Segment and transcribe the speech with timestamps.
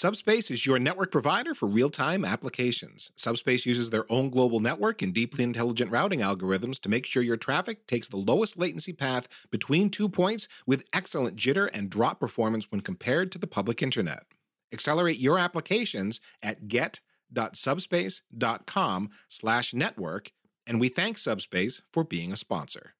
[0.00, 3.12] Subspace is your network provider for real time applications.
[3.16, 7.36] Subspace uses their own global network and deeply intelligent routing algorithms to make sure your
[7.36, 12.70] traffic takes the lowest latency path between two points with excellent jitter and drop performance
[12.70, 14.22] when compared to the public internet.
[14.72, 20.32] Accelerate your applications at get.subspace.com slash network,
[20.66, 22.94] and we thank Subspace for being a sponsor.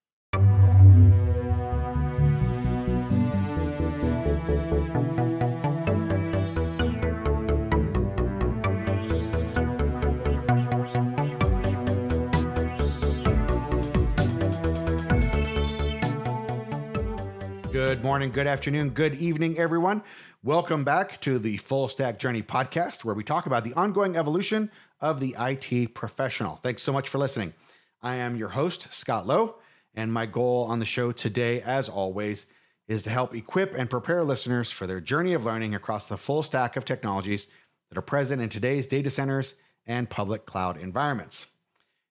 [17.90, 20.04] Good morning, good afternoon, good evening, everyone.
[20.44, 24.71] Welcome back to the Full Stack Journey podcast, where we talk about the ongoing evolution
[25.00, 26.61] of the IT professional.
[26.62, 27.53] Thanks so much for listening.
[28.00, 29.57] I am your host, Scott Lowe,
[29.93, 32.47] and my goal on the show today, as always,
[32.86, 36.45] is to help equip and prepare listeners for their journey of learning across the full
[36.45, 37.48] stack of technologies
[37.89, 41.48] that are present in today's data centers and public cloud environments.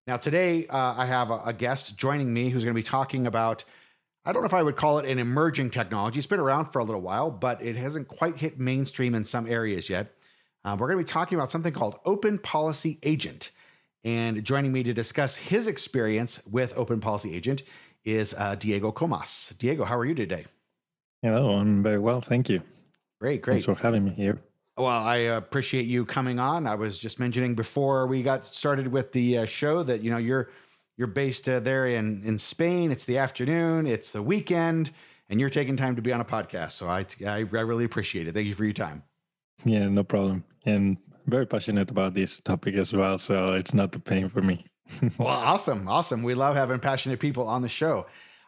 [0.08, 3.26] Now, today uh, I have a, a guest joining me who's going to be talking
[3.26, 3.64] about
[4.26, 6.20] I don't know if I would call it an emerging technology.
[6.20, 9.48] It's been around for a little while, but it hasn't quite hit mainstream in some
[9.48, 10.14] areas yet.
[10.66, 13.52] Uh, we're going to be talking about something called Open Policy Agent.
[14.04, 17.64] And joining me to discuss his experience with Open Policy Agent
[18.04, 19.54] is uh, Diego Comas.
[19.58, 20.46] Diego, how are you today?
[21.22, 22.22] Hello, I'm very well.
[22.22, 22.62] Thank you.
[23.20, 23.64] Great, great.
[23.64, 24.40] Thanks for having me here.
[24.78, 26.66] Well, I appreciate you coming on.
[26.66, 30.18] I was just mentioning before we got started with the uh, show that you know
[30.18, 30.50] you're
[31.00, 32.92] you're based uh, there in in Spain.
[32.92, 33.88] It's the afternoon.
[33.88, 34.92] It's the weekend,
[35.30, 36.74] and you're taking time to be on a podcast.
[36.74, 38.34] So I I, I really appreciate it.
[38.34, 39.04] Thank you for your time.
[39.64, 40.44] Yeah, no problem.
[40.66, 43.18] And very passionate about this topic as well.
[43.18, 44.66] So it's not the pain for me.
[45.18, 46.22] well, awesome, awesome.
[46.22, 48.06] We love having passionate people on the show.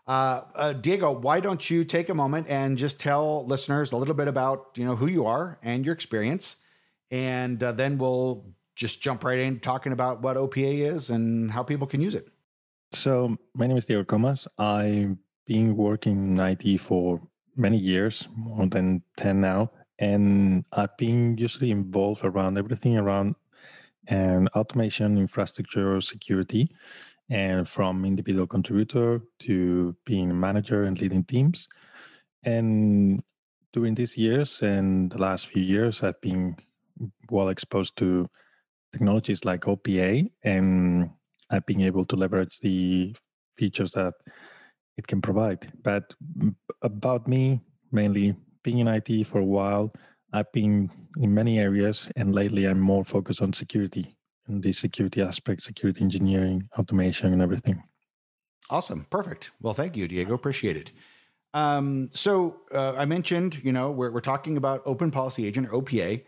[0.08, 4.16] Uh, uh, Diego, why don't you take a moment and just tell listeners a little
[4.16, 6.58] bit about you know who you are and your experience,
[7.12, 8.44] and uh, then we'll
[8.76, 12.28] just jump right in talking about what OPA is and how people can use it.
[12.94, 14.50] So, my name is Diego Comas.
[14.58, 15.16] I've
[15.46, 17.22] been working in IT for
[17.56, 19.72] many years, more than 10 now.
[19.98, 23.36] And I've been usually involved around everything around
[24.08, 26.70] and automation, infrastructure, security,
[27.30, 31.70] and from individual contributor to being a manager and leading teams.
[32.44, 33.24] And
[33.72, 36.58] during these years and the last few years, I've been
[37.30, 38.30] well exposed to
[38.92, 41.12] technologies like OPA and
[41.52, 43.16] I've been able to leverage the
[43.56, 44.14] features that
[44.98, 45.72] it can provide.
[45.84, 46.14] But
[46.82, 49.94] about me, mainly being in IT for a while,
[50.34, 54.16] I've been in many areas, and lately I'm more focused on security
[54.48, 57.84] and the security aspect, security engineering, automation, and everything.
[58.70, 59.52] Awesome, perfect.
[59.62, 60.34] Well, thank you, Diego.
[60.34, 60.92] Appreciate it.
[61.54, 65.82] Um, so uh, I mentioned, you know, we're, we're talking about Open Policy Agent or
[65.82, 66.24] OPA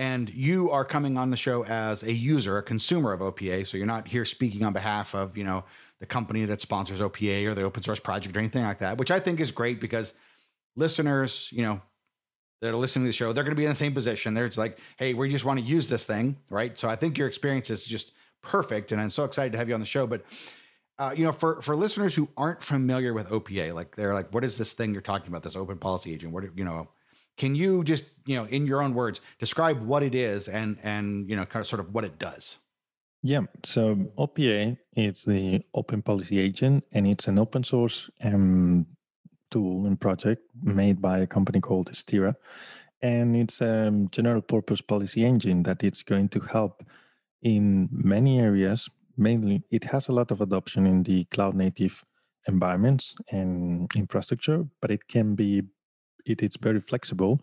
[0.00, 3.66] and you are coming on the show as a user, a consumer of OPA.
[3.66, 5.62] So you're not here speaking on behalf of, you know,
[5.98, 9.10] the company that sponsors OPA or the open source project or anything like that, which
[9.10, 10.14] I think is great because
[10.74, 11.82] listeners, you know,
[12.62, 14.32] that are listening to the show, they're going to be in the same position.
[14.32, 16.78] They're just like, hey, we just want to use this thing, right?
[16.78, 19.74] So I think your experience is just perfect, and I'm so excited to have you
[19.74, 20.06] on the show.
[20.06, 20.24] But
[20.98, 24.44] uh, you know, for for listeners who aren't familiar with OPA, like they're like, what
[24.44, 25.42] is this thing you're talking about?
[25.42, 26.32] This open policy agent?
[26.32, 26.88] What do you know?
[27.40, 31.26] Can you just, you know, in your own words, describe what it is and and
[31.26, 32.58] you know, kind of sort of what it does?
[33.22, 33.44] Yeah.
[33.64, 38.86] So OPA is the Open Policy Agent, and it's an open source um,
[39.50, 42.34] tool and project made by a company called Styra,
[43.00, 46.84] and it's a general purpose policy engine that it's going to help
[47.40, 48.90] in many areas.
[49.16, 52.04] Mainly, it has a lot of adoption in the cloud native
[52.46, 55.62] environments and infrastructure, but it can be
[56.30, 57.42] it, it's very flexible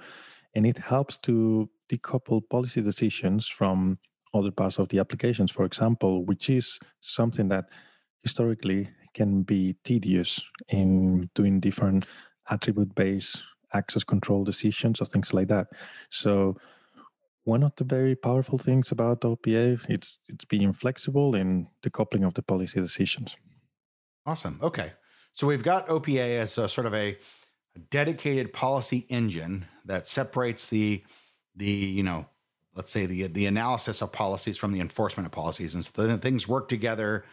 [0.56, 4.00] and it helps to decouple policy decisions from
[4.34, 7.66] other parts of the applications, for example, which is something that
[8.24, 12.06] historically can be tedious in doing different
[12.50, 13.44] attribute based
[13.74, 15.68] access control decisions or things like that.
[16.10, 16.58] So
[17.44, 22.24] one of the very powerful things about OPA it's it's being flexible in the coupling
[22.24, 23.38] of the policy decisions.
[24.26, 24.60] Awesome.
[24.62, 24.94] Okay.
[25.34, 27.18] So we've got OPA as a sort of a a
[27.78, 31.04] dedicated policy engine that separates the
[31.56, 32.28] the you know
[32.76, 35.74] let's say the the analysis of policies from the enforcement of policies.
[35.74, 37.26] And so then things work together.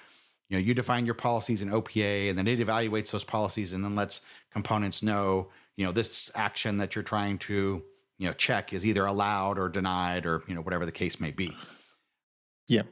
[0.48, 3.84] You know you define your policies in opa and then it evaluates those policies and
[3.84, 4.20] then lets
[4.52, 7.82] components know you know this action that you're trying to
[8.18, 11.30] you know check is either allowed or denied or you know whatever the case may
[11.30, 11.56] be.
[12.68, 12.82] Yeah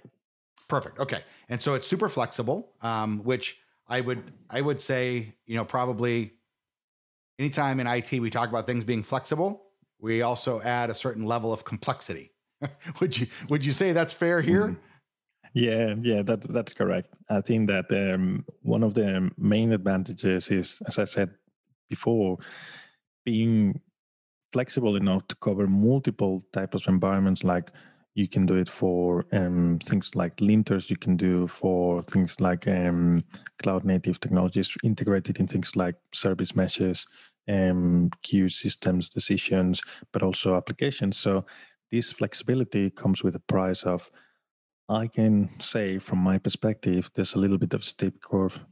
[0.72, 0.98] perfect.
[0.98, 1.22] Okay.
[1.50, 3.58] And so it's super flexible um, which
[3.88, 6.32] i would i would say you know probably
[7.38, 9.62] anytime in IT we talk about things being flexible,
[9.98, 12.32] we also add a certain level of complexity.
[13.00, 14.68] would you would you say that's fair here?
[14.68, 14.76] Mm.
[15.54, 17.08] Yeah, yeah, that that's correct.
[17.28, 21.30] I think that um, one of the main advantages is, as I said
[21.90, 22.38] before,
[23.24, 23.80] being
[24.52, 27.70] flexible enough to cover multiple types of environments like
[28.14, 32.68] you can do it for um, things like linters you can do for things like
[32.68, 33.24] um,
[33.62, 37.06] cloud native technologies integrated in things like service meshes
[37.48, 39.82] um, queue systems decisions
[40.12, 41.16] but also applications.
[41.16, 41.44] So
[41.90, 44.10] this flexibility comes with a price of
[44.88, 48.64] i can say from my perspective there's a little bit of steep curve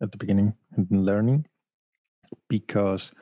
[0.00, 1.44] at the beginning in learning
[2.48, 3.12] because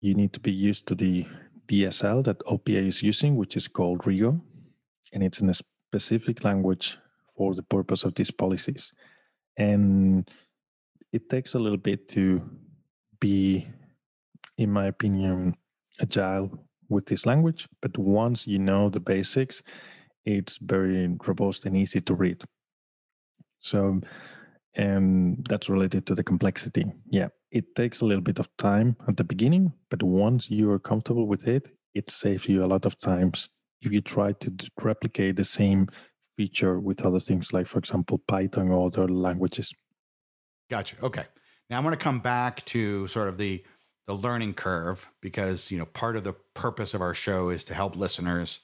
[0.00, 1.24] you need to be used to the
[1.68, 4.40] DSL that OPA is using, which is called Rego,
[5.12, 6.98] and it's in a specific language
[7.36, 8.92] for the purpose of these policies.
[9.56, 10.28] And
[11.12, 12.42] it takes a little bit to
[13.20, 13.68] be,
[14.56, 15.56] in my opinion,
[16.00, 17.68] agile with this language.
[17.80, 19.62] But once you know the basics,
[20.24, 22.42] it's very robust and easy to read.
[23.60, 24.00] So,
[24.74, 26.84] and that's related to the complexity.
[27.10, 30.78] Yeah, it takes a little bit of time at the beginning, but once you are
[30.78, 33.50] comfortable with it, it saves you a lot of times.
[33.82, 35.88] If you try to replicate the same
[36.36, 39.74] feature with other things like for example python or other languages.
[40.70, 41.24] Gotcha okay.
[41.68, 43.62] Now i'm going to come back to sort of the
[44.06, 47.74] the learning curve because you know part of the purpose of our show is to
[47.74, 48.60] help listeners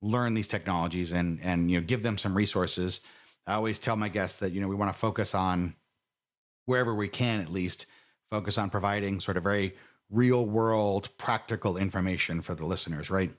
[0.00, 3.00] learn these technologies and and you know give them some resources.
[3.46, 5.76] I always tell my guests that you know we want to focus on
[6.64, 7.86] wherever we can at least
[8.30, 9.74] focus on providing sort of very
[10.10, 13.32] real world practical information for the listeners, right?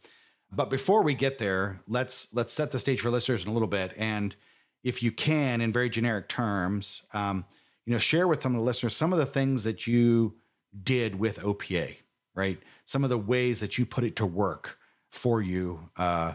[0.51, 3.67] But before we get there, let's let's set the stage for listeners in a little
[3.67, 4.35] bit, and
[4.83, 7.45] if you can, in very generic terms, um,
[7.85, 10.35] you know, share with some of the listeners some of the things that you
[10.83, 11.97] did with OPA,
[12.35, 12.59] right?
[12.85, 14.77] Some of the ways that you put it to work
[15.09, 16.33] for you, uh,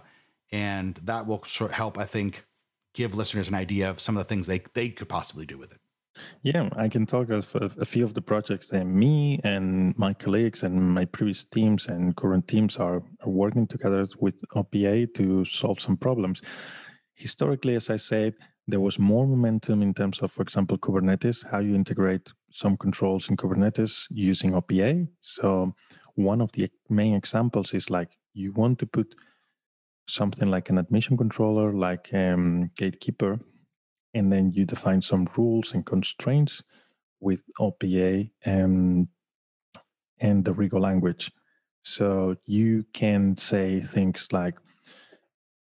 [0.50, 2.44] and that will sort of help, I think,
[2.92, 5.72] give listeners an idea of some of the things they they could possibly do with
[5.72, 5.78] it.
[6.42, 10.62] Yeah, I can talk of a few of the projects that me and my colleagues
[10.62, 15.80] and my previous teams and current teams are, are working together with OPA to solve
[15.80, 16.42] some problems.
[17.14, 18.34] Historically, as I said,
[18.68, 23.28] there was more momentum in terms of, for example, Kubernetes, how you integrate some controls
[23.28, 25.08] in Kubernetes using OPA.
[25.20, 25.74] So,
[26.14, 29.14] one of the main examples is like you want to put
[30.06, 33.40] something like an admission controller, like um, Gatekeeper,
[34.14, 36.62] and then you define some rules and constraints
[37.20, 39.08] with OPA and
[40.20, 41.32] and the Rego language.
[41.82, 44.54] So you can say things like,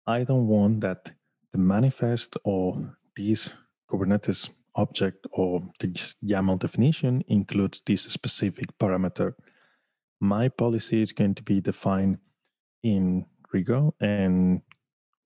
[0.06, 1.12] I don't want that
[1.52, 3.54] the manifest or this
[3.88, 9.34] Kubernetes object or this YAML definition includes this specific parameter.
[10.20, 12.18] My policy is going to be defined
[12.82, 14.62] in Rego, and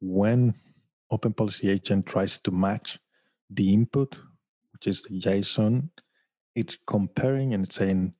[0.00, 0.54] when
[1.10, 2.98] Open Policy Agent tries to match
[3.54, 4.18] the input,
[4.72, 5.88] which is the JSON,
[6.54, 8.14] it's comparing and it's saying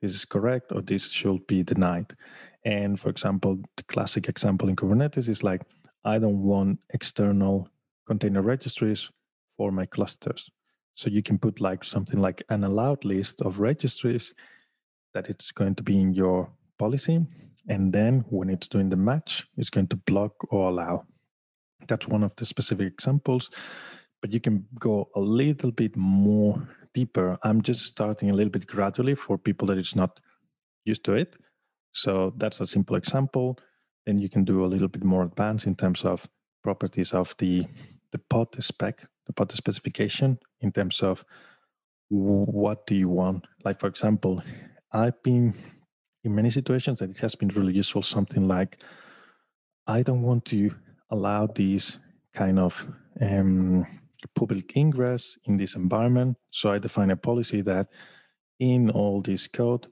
[0.00, 2.14] this is correct or this should be denied.
[2.64, 5.62] And for example, the classic example in Kubernetes is like,
[6.04, 7.68] I don't want external
[8.06, 9.10] container registries
[9.56, 10.50] for my clusters.
[10.94, 14.34] So you can put like something like an allowed list of registries
[15.14, 17.24] that it's going to be in your policy.
[17.68, 21.04] And then when it's doing the match, it's going to block or allow.
[21.86, 23.50] That's one of the specific examples
[24.20, 27.38] but you can go a little bit more deeper.
[27.42, 30.20] I'm just starting a little bit gradually for people that it's not
[30.84, 31.36] used to it.
[31.92, 33.58] So that's a simple example.
[34.06, 36.28] Then you can do a little bit more advanced in terms of
[36.62, 37.66] properties of the
[38.10, 41.24] the pod spec, the pod specification in terms of
[42.08, 43.46] what do you want.
[43.64, 44.42] Like for example,
[44.92, 45.54] I've been
[46.24, 48.02] in many situations that it has been really useful.
[48.02, 48.78] Something like
[49.86, 50.74] I don't want to
[51.10, 51.98] allow these
[52.34, 52.86] kind of
[53.20, 53.86] um,
[54.34, 56.36] public ingress in this environment.
[56.50, 57.88] So I define a policy that
[58.58, 59.86] in all this code,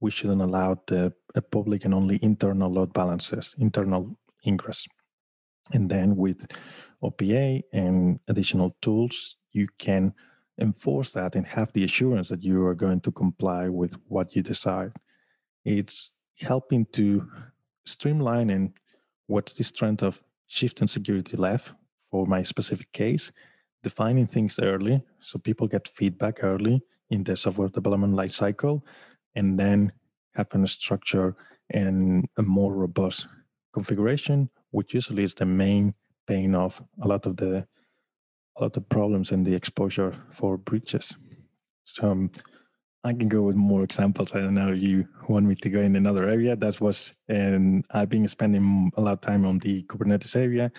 [0.00, 1.12] we shouldn't allow the
[1.50, 4.86] public and only internal load balances, internal ingress.
[5.72, 6.46] And then with
[7.02, 10.14] OPA and additional tools, you can
[10.60, 14.42] enforce that and have the assurance that you are going to comply with what you
[14.42, 14.92] decide.
[15.64, 17.28] It's helping to
[17.86, 18.72] streamline and
[19.26, 21.72] what's the strength of shift and security left
[22.10, 23.32] for my specific case
[23.84, 28.82] defining things early so people get feedback early in the software development lifecycle
[29.36, 29.92] and then
[30.34, 31.36] having a structure
[31.70, 33.28] and a more robust
[33.72, 35.94] configuration which usually is the main
[36.26, 37.66] pain of a lot of the
[38.56, 41.16] a lot of problems and the exposure for breaches
[41.84, 42.30] so um,
[43.04, 44.34] I can go with more examples.
[44.34, 46.56] I don't know you want me to go in another area.
[46.56, 50.72] That was, and I've been spending a lot of time on the Kubernetes area.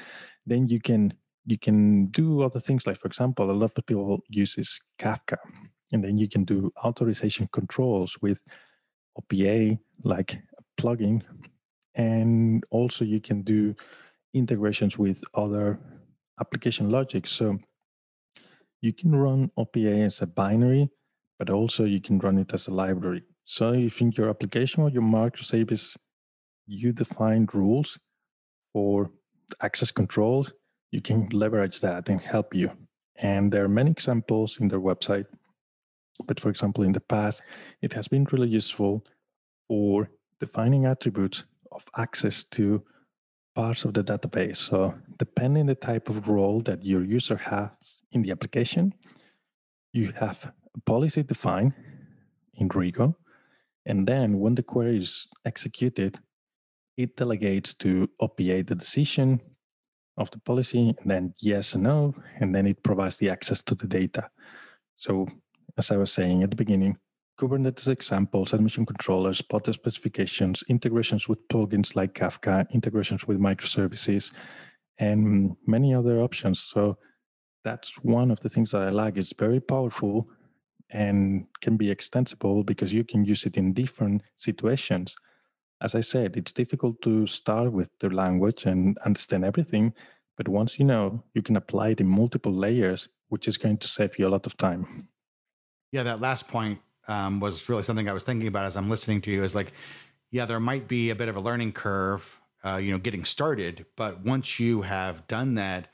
[0.44, 1.14] Then you can
[1.46, 5.38] you can do other things like, for example, a lot of people uses Kafka,
[5.92, 8.40] and then you can do authorization controls with
[9.20, 11.22] OPA, like a plugin,
[11.94, 13.76] and also you can do
[14.34, 15.80] integrations with other
[16.42, 17.28] application logic.
[17.28, 17.60] So
[18.82, 20.90] you can run OPA as a binary
[21.38, 23.24] but also you can run it as a library.
[23.46, 25.98] So if in your application or your microservice,
[26.66, 28.00] you define rules
[28.74, 29.12] for
[29.62, 30.52] access controls,
[30.96, 32.72] you can leverage that and help you.
[33.18, 35.26] And there are many examples in their website.
[36.26, 37.42] But for example, in the past,
[37.82, 39.06] it has been really useful
[39.68, 40.10] for
[40.40, 42.82] defining attributes of access to
[43.56, 44.56] parts of the database.
[44.56, 47.70] So depending the type of role that your user has
[48.14, 48.94] in the application,
[49.92, 51.74] you have a policy defined
[52.54, 53.16] in Rego.
[53.86, 56.20] And then when the query is executed,
[56.96, 59.42] it delegates to OPA the decision
[60.18, 63.76] of the policy, and then yes and no, and then it provides the access to
[63.76, 64.30] the data.
[64.96, 65.28] So,
[65.78, 66.98] as I was saying at the beginning,
[67.38, 74.32] Kubernetes examples, admission controllers, Potter specifications, integrations with plugins like Kafka, integrations with microservices,
[74.98, 76.62] and many other options.
[76.62, 76.98] So
[77.66, 79.18] that's one of the things that I like.
[79.18, 80.30] It's very powerful
[80.92, 85.16] and can be extensible because you can use it in different situations.
[85.82, 89.94] As I said, it's difficult to start with the language and understand everything,
[90.38, 93.88] but once you know, you can apply it in multiple layers, which is going to
[93.88, 95.10] save you a lot of time.
[95.92, 99.22] Yeah, that last point um, was really something I was thinking about as I'm listening
[99.22, 99.44] to you.
[99.44, 99.74] Is like,
[100.32, 103.86] yeah, there might be a bit of a learning curve, uh, you know, getting started,
[103.96, 105.88] but once you have done that,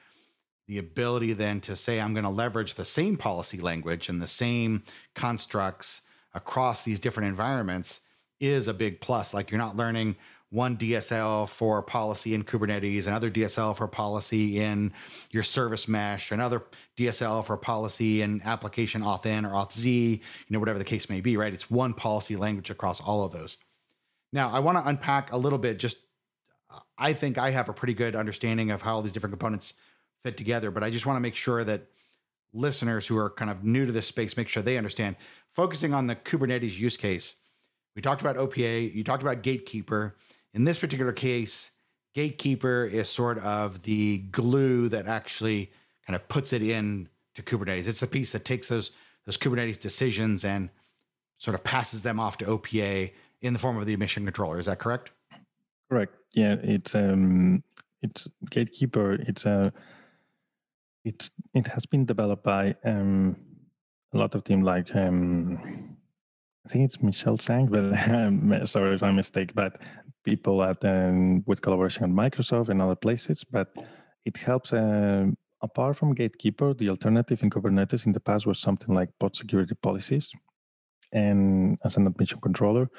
[0.67, 4.27] the ability then to say, I'm going to leverage the same policy language and the
[4.27, 4.83] same
[5.15, 6.01] constructs
[6.33, 7.99] across these different environments
[8.41, 9.33] is a big plus.
[9.33, 10.17] Like you're not learning
[10.49, 14.91] one DSL for policy in Kubernetes, another DSL for policy in
[15.31, 16.63] your service mesh, another
[16.97, 20.19] DSL for policy in application auth in or auth z, you
[20.49, 21.53] know, whatever the case may be, right?
[21.53, 23.57] It's one policy language across all of those.
[24.33, 25.79] Now, I want to unpack a little bit.
[25.79, 25.97] Just,
[26.97, 29.73] I think I have a pretty good understanding of how all these different components
[30.23, 30.69] fit together.
[30.69, 31.87] But I just want to make sure that
[32.53, 35.15] listeners who are kind of new to this space make sure they understand.
[35.53, 37.35] Focusing on the Kubernetes use case,
[37.95, 40.15] we talked about OPA, you talked about Gatekeeper.
[40.53, 41.71] In this particular case,
[42.13, 45.71] Gatekeeper is sort of the glue that actually
[46.05, 47.87] kind of puts it in to Kubernetes.
[47.87, 48.91] It's the piece that takes those
[49.25, 50.69] those Kubernetes decisions and
[51.37, 54.59] sort of passes them off to OPA in the form of the admission controller.
[54.59, 55.11] Is that correct?
[55.89, 56.13] Correct.
[56.33, 57.63] Yeah, it's um,
[58.01, 59.13] it's Gatekeeper.
[59.13, 59.71] It's a
[61.03, 63.35] it's it has been developed by um,
[64.13, 65.97] a lot of team like um,
[66.65, 69.81] I think it's Michelle Zhang, but sorry if I mistake, but
[70.23, 73.43] people at um, with collaboration at Microsoft and other places.
[73.43, 73.75] But
[74.25, 74.73] it helps.
[74.73, 75.27] Uh,
[75.61, 79.75] apart from Gatekeeper, the alternative in Kubernetes in the past was something like pod security
[79.75, 80.31] policies,
[81.11, 82.89] and as an admission controller,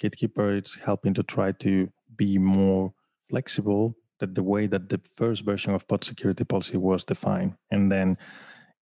[0.00, 2.92] Gatekeeper it's helping to try to be more
[3.28, 7.54] flexible that the way that the first version of pod security policy was defined.
[7.70, 8.16] And then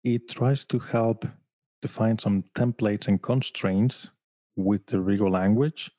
[0.03, 1.25] it tries to help
[1.81, 4.09] define some templates and constraints
[4.55, 5.91] with the Rego language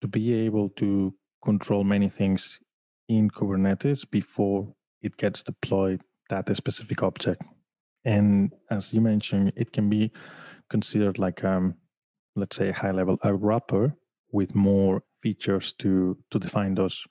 [0.00, 2.60] to be able to control many things
[3.08, 7.42] in Kubernetes before it gets deployed that specific object.
[8.04, 10.12] And as you mentioned, it can be
[10.68, 11.74] considered like um,
[12.36, 13.94] let's say high level a wrapper
[14.30, 17.06] with more features to to define those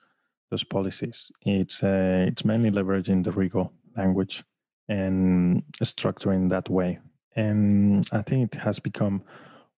[0.50, 1.32] those policies.
[1.42, 4.44] It's uh, it's mainly leveraging the Rego language
[4.88, 7.00] and structuring that way.
[7.38, 9.24] And I think it has become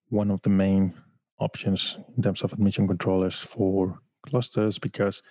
[0.08, 0.94] one of the main
[1.38, 5.22] options in terms of admission controllers for clusters because,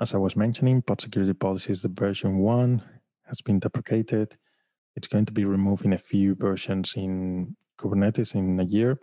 [0.00, 2.82] as I was mentioning, pod security policies, the version one
[3.26, 4.36] has been deprecated.
[4.94, 9.00] It's going to be removed in a few versions in Kubernetes in a year.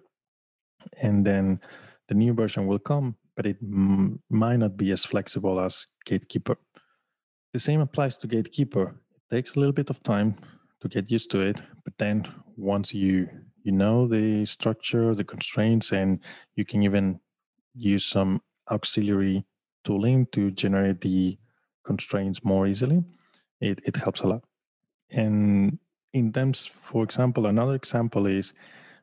[1.01, 1.59] And then
[2.07, 6.57] the new version will come but it m- might not be as flexible as Gatekeeper.
[7.51, 8.95] The same applies to Gatekeeper.
[9.15, 10.35] It takes a little bit of time
[10.81, 12.25] to get used to it, but then
[12.57, 13.29] once you
[13.63, 16.19] you know the structure, the constraints, and
[16.55, 17.19] you can even
[17.73, 19.45] use some auxiliary
[19.83, 21.37] tooling to generate the
[21.83, 23.03] constraints more easily,
[23.59, 24.43] it, it helps a lot.
[25.09, 25.79] And
[26.13, 28.53] in terms, for example, another example is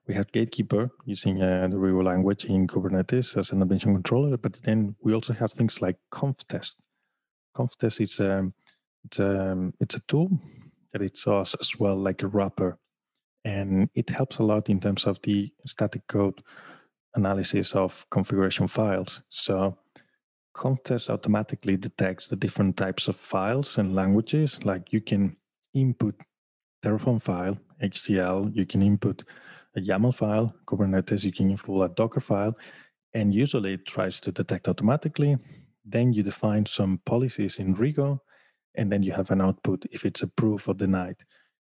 [0.06, 4.54] we have Gatekeeper using uh, the Rego language in Kubernetes as an admission controller, but
[4.64, 6.76] then we also have things like Conftest.
[7.54, 8.54] Conftest is um,
[9.04, 10.30] it's, um, it's a tool
[10.92, 12.78] that it's us as well like a wrapper,
[13.44, 16.42] And it helps a lot in terms of the static code
[17.14, 19.22] analysis of configuration files.
[19.28, 19.78] So
[20.54, 24.64] ConfTest automatically detects the different types of files and languages.
[24.64, 25.36] Like you can
[25.74, 26.14] input
[26.82, 29.24] Terraform file, HCL, you can input
[29.76, 32.56] a YAML file, Kubernetes, you can input a Docker file,
[33.14, 35.36] and usually it tries to detect automatically.
[35.84, 38.20] Then you define some policies in Rego,
[38.74, 41.16] and then you have an output if it's approved or denied.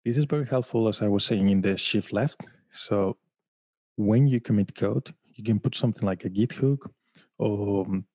[0.08, 2.46] This is very helpful, as I was saying, in the shift left.
[2.72, 3.18] So
[3.98, 6.90] when you commit code, you can put something like a Git hook
[7.38, 8.06] or um,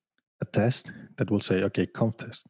[0.40, 2.46] a test that will say, okay, Conftest.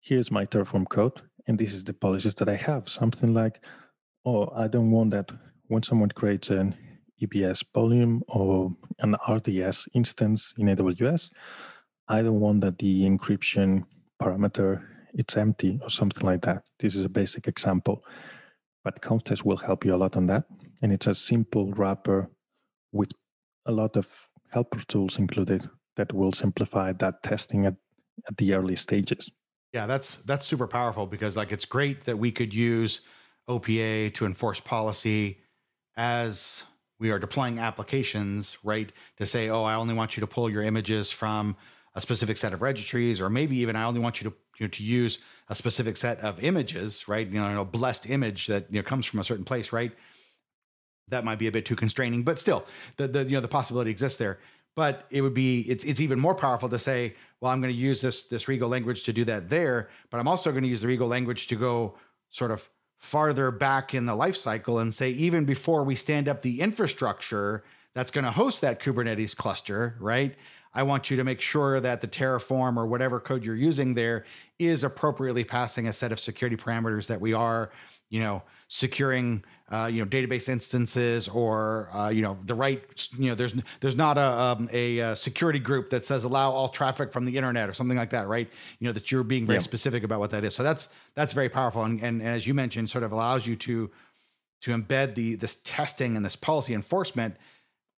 [0.00, 2.86] Here's my Terraform code, and this is the policies that I have.
[2.86, 3.64] Something like,
[4.26, 5.32] oh, I don't want that
[5.68, 6.76] when someone creates an
[7.22, 11.30] EBS volume or an RDS instance in AWS,
[12.08, 13.84] I don't want that the encryption
[14.20, 14.84] parameter
[15.14, 16.64] it's empty or something like that.
[16.78, 18.04] This is a basic example,
[18.84, 20.44] but ConfTest will help you a lot on that.
[20.80, 22.30] And it's a simple wrapper
[22.92, 23.12] with
[23.66, 27.74] a lot of helper tools included that will simplify that testing at,
[28.28, 29.30] at the early stages.
[29.72, 33.00] Yeah, that's that's super powerful because like it's great that we could use
[33.48, 35.38] OPA to enforce policy
[35.96, 36.64] as
[36.98, 38.92] we are deploying applications, right?
[39.16, 41.56] To say, oh, I only want you to pull your images from
[41.94, 44.70] a specific set of registries, or maybe even I only want you to you know,
[44.70, 45.18] to use
[45.52, 47.28] a specific set of images, right?
[47.28, 49.92] You know, a blessed image that you know comes from a certain place, right?
[51.08, 52.64] That might be a bit too constraining, but still,
[52.96, 54.38] the the you know the possibility exists there.
[54.74, 57.78] But it would be it's it's even more powerful to say, well, I'm going to
[57.78, 60.80] use this this Rego language to do that there, but I'm also going to use
[60.80, 61.98] the Rego language to go
[62.30, 62.68] sort of
[62.98, 67.62] farther back in the life cycle and say, even before we stand up the infrastructure
[67.94, 70.34] that's going to host that Kubernetes cluster, right?
[70.74, 74.24] I want you to make sure that the Terraform or whatever code you're using there
[74.58, 77.70] is appropriately passing a set of security parameters that we are,
[78.08, 82.82] you know, securing uh, you know database instances or uh, you know the right
[83.18, 86.70] you know there's there's not a, um, a, a, security group that says allow all
[86.70, 88.48] traffic from the internet or something like that right?
[88.78, 89.62] You know that you're being very yeah.
[89.62, 90.54] specific about what that is.
[90.54, 91.82] So that's that's very powerful.
[91.84, 93.90] And, and as you mentioned sort of allows you to
[94.62, 97.36] to embed the this testing and this policy enforcement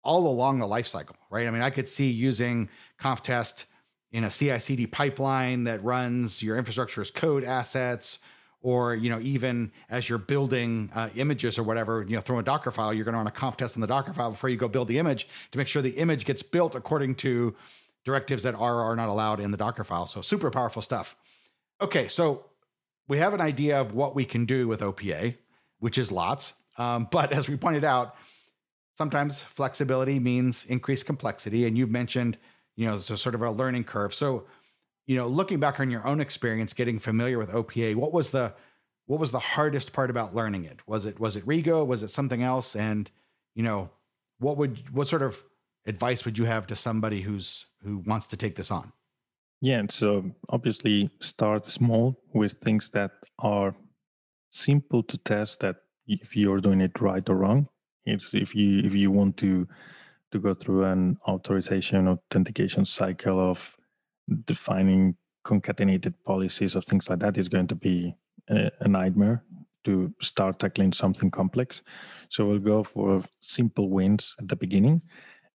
[0.02, 1.46] all along the life cycle right?
[1.46, 3.66] I mean i could see using conftest
[4.12, 8.18] in a CI/CD pipeline that runs your infrastructure as code assets
[8.62, 12.42] or you know even as you're building uh, images or whatever you know throw a
[12.42, 14.68] docker file you're going to run a Conftest in the docker file before you go
[14.68, 17.54] build the image to make sure the image gets built according to
[18.04, 20.06] directives that are or are not allowed in the docker file.
[20.06, 21.16] So super powerful stuff.
[21.80, 22.44] Okay so
[23.08, 25.36] we have an idea of what we can do with opa
[25.80, 26.54] which is lots.
[26.78, 28.14] Um, but as we pointed out
[28.96, 32.38] sometimes flexibility means increased complexity and you've mentioned
[32.76, 34.44] you know so sort of a learning curve so
[35.06, 38.54] you know, looking back on your own experience getting familiar with OPA, what was the
[39.06, 40.80] what was the hardest part about learning it?
[40.86, 41.86] Was it was it Rego?
[41.86, 42.76] Was it something else?
[42.76, 43.10] And
[43.54, 43.90] you know,
[44.38, 45.42] what would what sort of
[45.86, 48.92] advice would you have to somebody who's who wants to take this on?
[49.60, 53.76] Yeah, so obviously start small with things that are
[54.50, 55.76] simple to test that
[56.06, 57.68] if you're doing it right or wrong.
[58.04, 59.66] It's if you if you want to
[60.32, 63.76] to go through an authorization authentication cycle of
[64.46, 68.14] defining concatenated policies or things like that is going to be
[68.48, 69.44] a, a nightmare
[69.84, 71.82] to start tackling something complex.
[72.28, 75.02] So we'll go for simple wins at the beginning.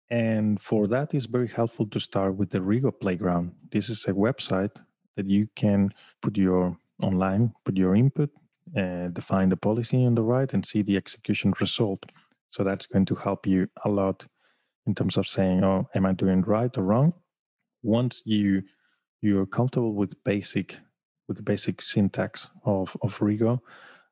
[0.09, 3.53] And for that, it's very helpful to start with the Rego Playground.
[3.71, 4.75] This is a website
[5.15, 8.29] that you can put your online, put your input,
[8.75, 12.05] uh, define the policy on the right, and see the execution result.
[12.49, 14.25] So that's going to help you a lot
[14.85, 17.13] in terms of saying, oh, am I doing right or wrong?
[17.83, 18.63] once you
[19.21, 20.77] you're comfortable with basic
[21.27, 23.59] with the basic syntax of of Rego,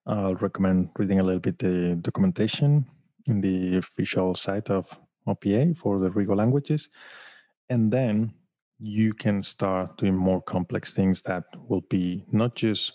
[0.05, 2.85] I'll recommend reading a little bit the documentation
[3.27, 6.89] in the official site of OPA for the Rego languages,
[7.69, 8.33] and then
[8.79, 12.91] you can start doing more complex things that will be not just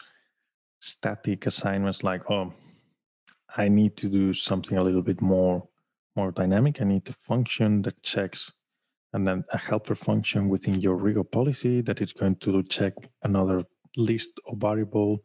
[0.80, 2.52] static assignments like oh
[3.56, 5.68] i need to do something a little bit more
[6.16, 8.52] more dynamic i need a function that checks
[9.12, 13.64] and then a helper function within your Rego policy that is going to check another
[13.96, 15.24] list of variable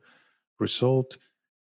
[0.60, 1.18] result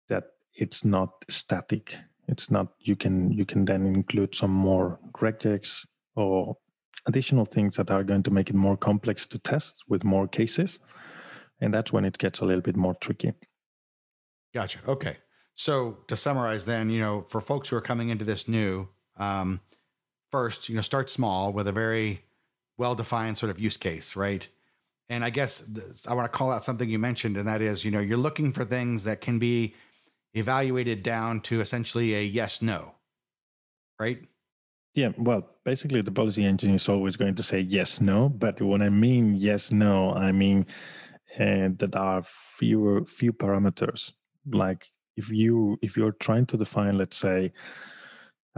[0.08, 1.98] that it's not static.
[2.28, 6.58] It's not you can you can then include some more regex or
[7.08, 10.80] additional things that are going to make it more complex to test with more cases.
[11.60, 13.34] And that's when it gets a little bit more tricky.
[14.54, 14.80] Gotcha.
[14.88, 15.18] Okay.
[15.62, 19.62] So to summarize, then, you know, for folks who are coming into this new, um,
[20.32, 22.24] first, you know, start small with a very
[22.80, 24.48] well defined sort of use case, right?
[25.08, 27.86] And I guess this, I want to call out something you mentioned, and that is,
[27.86, 29.76] you know, you're looking for things that can be
[30.34, 32.96] evaluated down to essentially a yes no,
[34.00, 34.18] right?
[34.96, 38.30] Yeah, well, basically, the policy engine is always going to say yes, no.
[38.30, 40.66] But when I mean yes, no, I mean
[41.40, 44.14] uh, that are fewer few parameters.
[44.50, 47.38] Like if you if you're trying to define, let's say,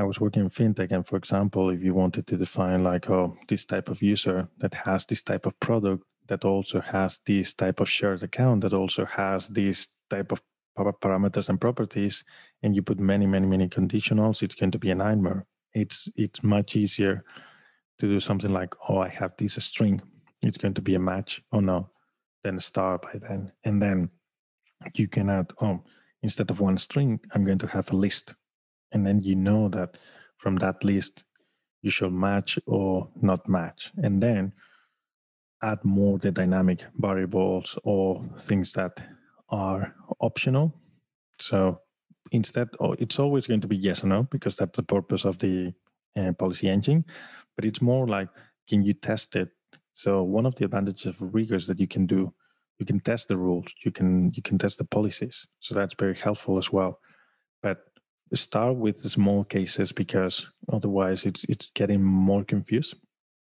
[0.01, 3.37] I was working in fintech, and for example, if you wanted to define like, oh,
[3.49, 7.79] this type of user that has this type of product that also has this type
[7.81, 10.41] of shared account that also has this type of
[10.75, 12.25] parameters and properties,
[12.63, 15.45] and you put many, many, many conditionals, it's going to be a nightmare.
[15.73, 17.23] It's it's much easier
[17.99, 20.01] to do something like, oh, I have this string,
[20.41, 21.41] it's going to be a match.
[21.51, 21.89] Oh no,
[22.43, 24.09] then a star by then, and then
[24.95, 25.83] you can add, oh,
[26.23, 28.33] instead of one string, I'm going to have a list.
[28.91, 29.99] And then you know that
[30.37, 31.25] from that list
[31.81, 33.91] you should match or not match.
[34.01, 34.53] And then
[35.61, 39.03] add more the dynamic variables or things that
[39.49, 40.73] are optional.
[41.39, 41.81] So
[42.31, 45.39] instead oh, it's always going to be yes or no because that's the purpose of
[45.39, 45.73] the
[46.15, 47.05] uh, policy engine.
[47.55, 48.29] But it's more like
[48.69, 49.49] can you test it?
[49.91, 52.33] So one of the advantages of Rego is that you can do
[52.83, 56.17] you can test the rules you can you can test the policies so that's very
[56.27, 56.99] helpful as well
[57.61, 57.77] but
[58.35, 62.95] start with small cases because otherwise it's it's getting more confused.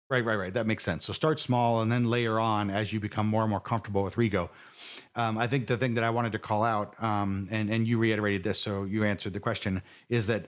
[0.10, 0.54] Right, right, right.
[0.54, 1.06] That makes sense.
[1.06, 4.15] So start small and then layer on as you become more and more comfortable with
[4.15, 4.50] Rego.
[5.15, 8.00] Um, I think the thing that I wanted to call out, um, and and you
[8.00, 10.48] reiterated this, so you answered the question, is that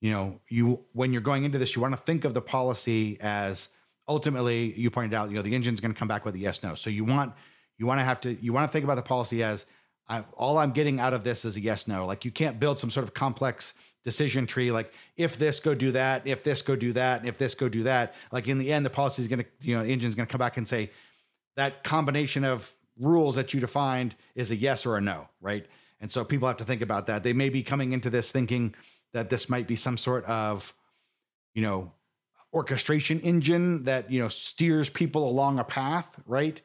[0.00, 3.18] you know you when you're going into this, you want to think of the policy
[3.20, 3.68] as
[4.08, 6.62] ultimately you pointed out, you know, the engine's going to come back with a yes
[6.62, 6.74] no.
[6.74, 7.32] So you want
[7.80, 9.64] you want to have to you want to think about the policy as
[10.06, 12.04] I, all I'm getting out of this is a yes no.
[12.04, 13.72] Like you can't build some sort of complex
[14.04, 17.38] decision tree like if this go do that, if this go do that, and if
[17.38, 18.14] this go do that.
[18.30, 20.30] Like in the end, the policy is going to, you know, the engine's going to
[20.30, 20.90] come back and say
[21.56, 25.64] that combination of rules that you defined is a yes or a no, right?
[26.02, 27.22] And so people have to think about that.
[27.22, 28.74] They may be coming into this thinking
[29.14, 30.74] that this might be some sort of,
[31.54, 31.92] you know,
[32.52, 36.60] orchestration engine that you know steers people along a path, right?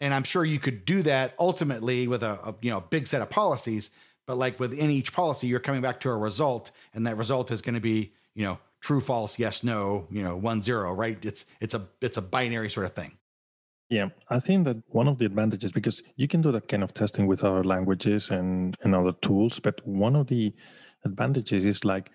[0.00, 3.22] And I'm sure you could do that ultimately with a, a you know big set
[3.22, 3.90] of policies.
[4.26, 7.62] But like within each policy, you're coming back to a result, and that result is
[7.62, 11.22] going to be you know true, false, yes, no, you know one zero, right?
[11.24, 13.18] It's it's a it's a binary sort of thing.
[13.90, 16.92] Yeah, I think that one of the advantages because you can do that kind of
[16.92, 20.54] testing with other languages and and other tools, but one of the
[21.04, 22.10] advantages is like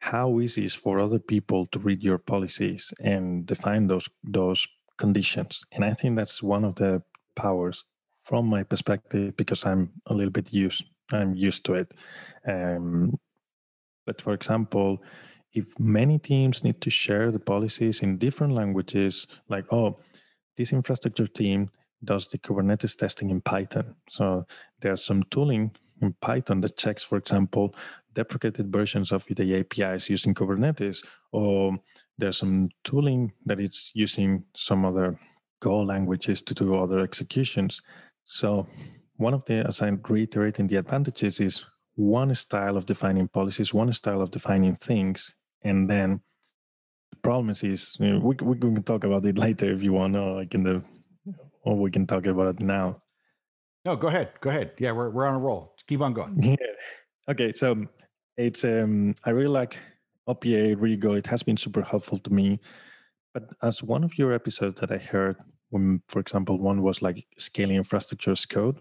[0.00, 5.64] how easy is for other people to read your policies and define those those conditions.
[5.72, 7.02] And I think that's one of the
[7.34, 7.84] powers
[8.24, 10.84] from my perspective because I'm a little bit used.
[11.12, 11.92] I'm used to it.
[12.46, 13.18] Um,
[14.06, 15.02] but for example,
[15.52, 19.98] if many teams need to share the policies in different languages, like oh,
[20.56, 21.70] this infrastructure team
[22.02, 23.94] does the Kubernetes testing in Python.
[24.10, 24.46] So
[24.80, 27.74] there's some tooling in Python that checks, for example,
[28.12, 31.76] deprecated versions of the APIs using Kubernetes, or
[32.18, 35.18] there's some tooling that it's using some other
[35.64, 37.80] Go languages to do other executions.
[38.24, 38.66] So
[39.16, 43.90] one of the, as I'm reiterating the advantages is one style of defining policies, one
[43.94, 46.20] style of defining things, and then
[47.10, 50.16] the problem is, you know, we, we can talk about it later if you want,
[50.16, 50.82] or I can do,
[51.62, 53.00] or we can talk about it now.
[53.86, 54.72] No, go ahead, go ahead.
[54.78, 55.74] Yeah, we're we're on a roll.
[55.88, 56.42] Keep on going.
[56.42, 57.30] Yeah.
[57.30, 57.86] Okay, so
[58.36, 59.78] it's um I really like
[60.28, 61.16] OPA Rego.
[61.16, 62.60] It has been super helpful to me.
[63.32, 65.36] But as one of your episodes that I heard,
[66.08, 68.80] for example, one was like scaling infrastructure as code.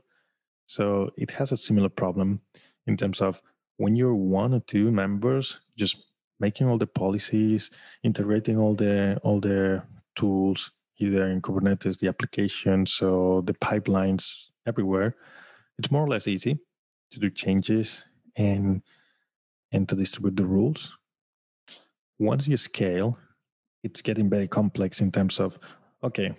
[0.68, 2.42] So it has a similar problem
[2.88, 3.42] in terms of
[3.78, 6.04] when you're one or two members, just
[6.40, 7.70] making all the policies,
[8.04, 9.84] integrating all the all the
[10.16, 15.16] tools, either in Kubernetes, the applications, so the pipelines everywhere.
[15.78, 16.60] It's more or less easy
[17.12, 18.82] to do changes and
[19.72, 20.98] and to distribute the rules.
[22.20, 23.18] Once you scale,
[23.84, 25.58] it's getting very complex in terms of
[26.04, 26.36] okay,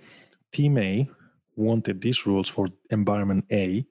[0.55, 1.11] team A
[1.57, 3.85] wanted these rules for environment A,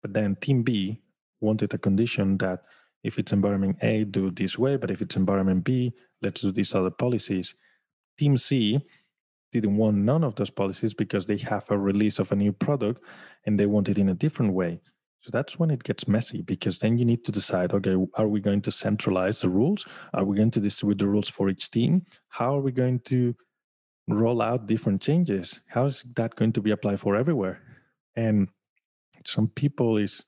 [0.00, 1.02] but then team B
[1.40, 2.62] wanted a condition that
[3.04, 5.92] if it's environment A, do this way, but if it's environment B,
[6.22, 7.54] let's do these other policies.
[8.18, 8.80] Team C
[9.50, 13.02] didn't want none of those policies because they have a release of a new product
[13.44, 14.80] and they want it in a different way.
[15.20, 18.40] So that's when it gets messy because then you need to decide okay, are we
[18.40, 19.86] going to centralize the rules?
[20.14, 22.06] Are we going to distribute the rules for each team?
[22.28, 23.34] How are we going to
[24.08, 25.60] roll out different changes?
[25.68, 27.60] How is that going to be applied for everywhere?
[28.16, 28.48] And
[29.24, 30.26] some people is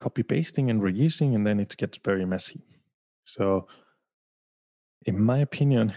[0.00, 2.62] copy pasting and reusing, and then it gets very messy.
[3.24, 3.68] So,
[5.06, 5.92] in my opinion,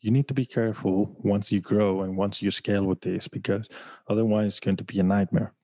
[0.00, 3.68] you need to be careful once you grow and once you scale with this because
[4.08, 5.54] otherwise it's going to be a nightmare.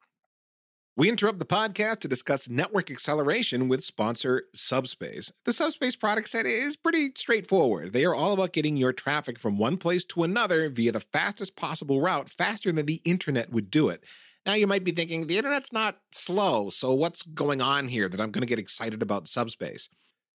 [0.97, 5.33] We interrupt the podcast to discuss network acceleration with sponsor Subspace.
[5.45, 7.93] The Subspace product set is pretty straightforward.
[7.93, 11.55] They are all about getting your traffic from one place to another via the fastest
[11.55, 14.03] possible route, faster than the internet would do it.
[14.45, 18.21] Now, you might be thinking, the internet's not slow, so what's going on here that
[18.21, 19.89] I'm going to get excited about Subspace?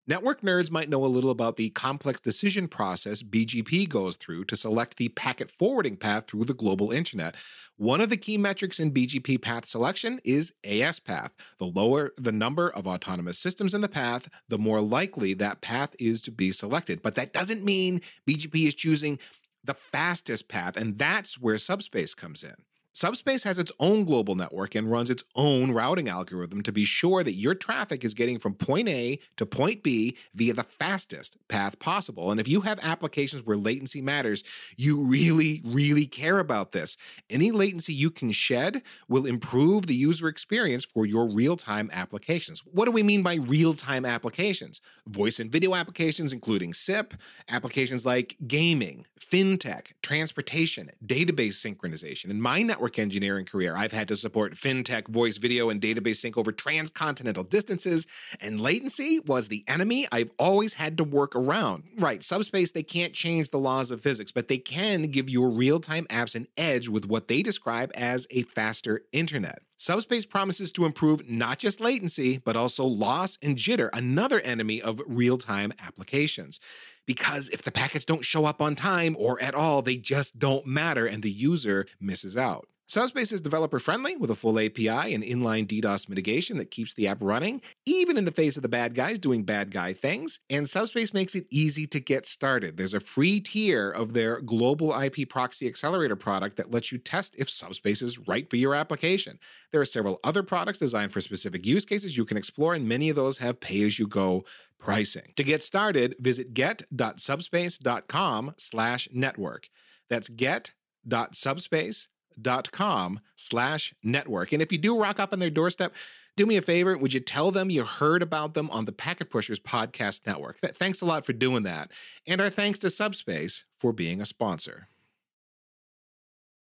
[0.06, 4.56] Network nerds might know a little about the complex decision process BGP goes through to
[4.56, 7.36] select the packet forwarding path through the global internet.
[7.78, 11.32] One of the key metrics in BGP path selection is AS path.
[11.58, 15.96] The lower the number of autonomous systems in the path, the more likely that path
[15.98, 17.00] is to be selected.
[17.00, 19.18] But that doesn't mean BGP is choosing
[19.64, 22.56] the fastest path, and that's where subspace comes in.
[22.96, 27.24] Subspace has its own global network and runs its own routing algorithm to be sure
[27.24, 31.76] that your traffic is getting from point A to point B via the fastest path
[31.80, 32.30] possible.
[32.30, 34.44] And if you have applications where latency matters,
[34.76, 36.96] you really, really care about this.
[37.28, 42.60] Any latency you can shed will improve the user experience for your real time applications.
[42.60, 44.80] What do we mean by real time applications?
[45.08, 47.14] Voice and video applications, including SIP,
[47.48, 52.30] applications like gaming, fintech, transportation, database synchronization.
[52.30, 56.16] In my network, network engineering career, I've had to support fintech, voice, video, and database
[56.16, 58.06] sync over transcontinental distances,
[58.42, 61.84] and latency was the enemy I've always had to work around.
[61.98, 65.80] Right, subspace, they can't change the laws of physics, but they can give your real
[65.80, 69.60] time apps an edge with what they describe as a faster internet.
[69.78, 75.00] Subspace promises to improve not just latency, but also loss and jitter, another enemy of
[75.06, 76.60] real time applications
[77.06, 80.66] because if the packets don't show up on time or at all, they just don't
[80.66, 82.68] matter and the user misses out.
[82.94, 87.08] Subspace is developer friendly with a full API and inline DDoS mitigation that keeps the
[87.08, 90.38] app running, even in the face of the bad guys doing bad guy things.
[90.48, 92.76] And Subspace makes it easy to get started.
[92.76, 97.34] There's a free tier of their global IP proxy accelerator product that lets you test
[97.36, 99.40] if Subspace is right for your application.
[99.72, 103.08] There are several other products designed for specific use cases you can explore, and many
[103.08, 104.44] of those have pay as you go
[104.78, 105.32] pricing.
[105.34, 109.68] To get started, visit get.subspace.com slash network.
[110.08, 112.08] That's get.subspace.com
[112.40, 114.52] dot com slash network.
[114.52, 115.92] And if you do rock up on their doorstep,
[116.36, 116.98] do me a favor.
[116.98, 120.58] Would you tell them you heard about them on the Packet Pushers podcast network?
[120.58, 121.92] Thanks a lot for doing that.
[122.26, 124.88] And our thanks to Subspace for being a sponsor.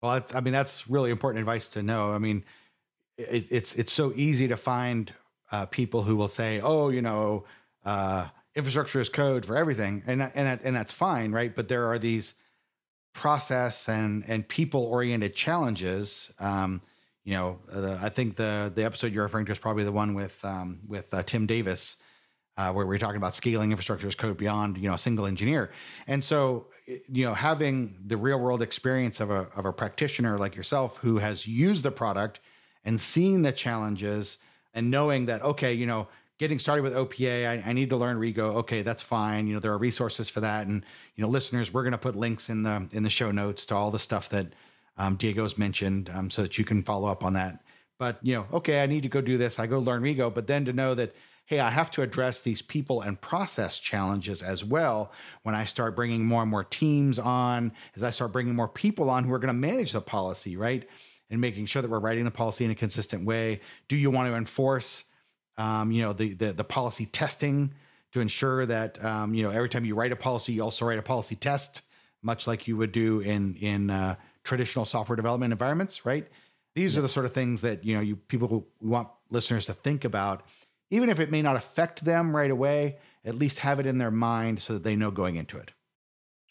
[0.02, 2.14] Well, I mean, that's really important advice to know.
[2.14, 2.46] I mean,
[3.18, 5.14] it, it's it's so easy to find
[5.52, 7.44] uh, people who will say, "Oh, you know,
[7.84, 11.54] uh, infrastructure is code for everything," and and that, and that's fine, right?
[11.54, 12.36] But there are these
[13.14, 16.32] process and and people oriented challenges.
[16.40, 16.82] Um,
[17.24, 17.60] you know,
[18.02, 21.14] I think the the episode you're referring to is probably the one with um, with
[21.14, 21.98] uh, Tim Davis,
[22.58, 25.72] uh, where we're talking about scaling infrastructure as code beyond you know a single engineer.
[26.08, 30.56] And so, you know, having the real world experience of a of a practitioner like
[30.56, 32.40] yourself who has used the product
[32.84, 34.38] and seen the challenges
[34.74, 36.08] and knowing that okay, you know,
[36.40, 38.56] getting started with OPA, I, I, need to learn Rego.
[38.56, 39.46] Okay, that's fine.
[39.46, 40.68] You know, there are resources for that.
[40.68, 43.66] And, you know, listeners, we're going to put links in the, in the show notes
[43.68, 44.48] to all the stuff that
[44.98, 47.62] um, Diego's mentioned um, so that you can follow up on that.
[48.00, 49.60] But, you know, okay, I need to go do this.
[49.60, 51.14] I go learn Rego, but then to know that,
[51.46, 55.12] hey, I have to address these people and process challenges as well
[55.44, 59.10] when I start bringing more and more teams on, as I start bringing more people
[59.10, 60.88] on who are going to manage the policy, right?
[61.30, 63.60] And making sure that we're writing the policy in a consistent way.
[63.90, 65.04] Do you want to enforce
[65.60, 67.74] um, you know, the, the, the policy testing
[68.14, 70.98] to ensure that um, you know every time you write a policy, you also write
[70.98, 71.84] a policy test,
[72.24, 76.28] much like you would do in in uh, traditional software development environments, right?
[76.76, 77.00] These yeah.
[77.00, 80.44] are the sort of things that you know you people want listeners to think about,
[80.90, 82.98] even if it may not affect them right away.
[83.26, 85.74] At least have it in their mind so that they know going into it.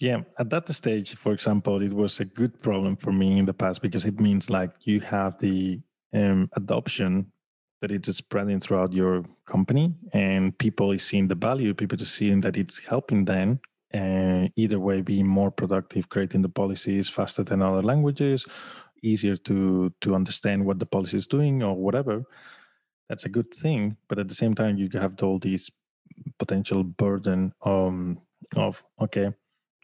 [0.00, 3.54] Yeah, at that stage, for example, it was a good problem for me in the
[3.54, 5.80] past because it means like you have the
[6.12, 7.32] um, adoption
[7.80, 12.40] that it's spreading throughout your company and people is seeing the value people are seeing
[12.40, 13.60] that it's helping them
[13.90, 18.46] and either way being more productive creating the policies faster than other languages
[19.02, 22.24] easier to to understand what the policy is doing or whatever
[23.08, 23.96] that's a good thing.
[24.08, 25.70] But at the same time you have all these
[26.38, 28.20] potential burden um,
[28.56, 29.32] of okay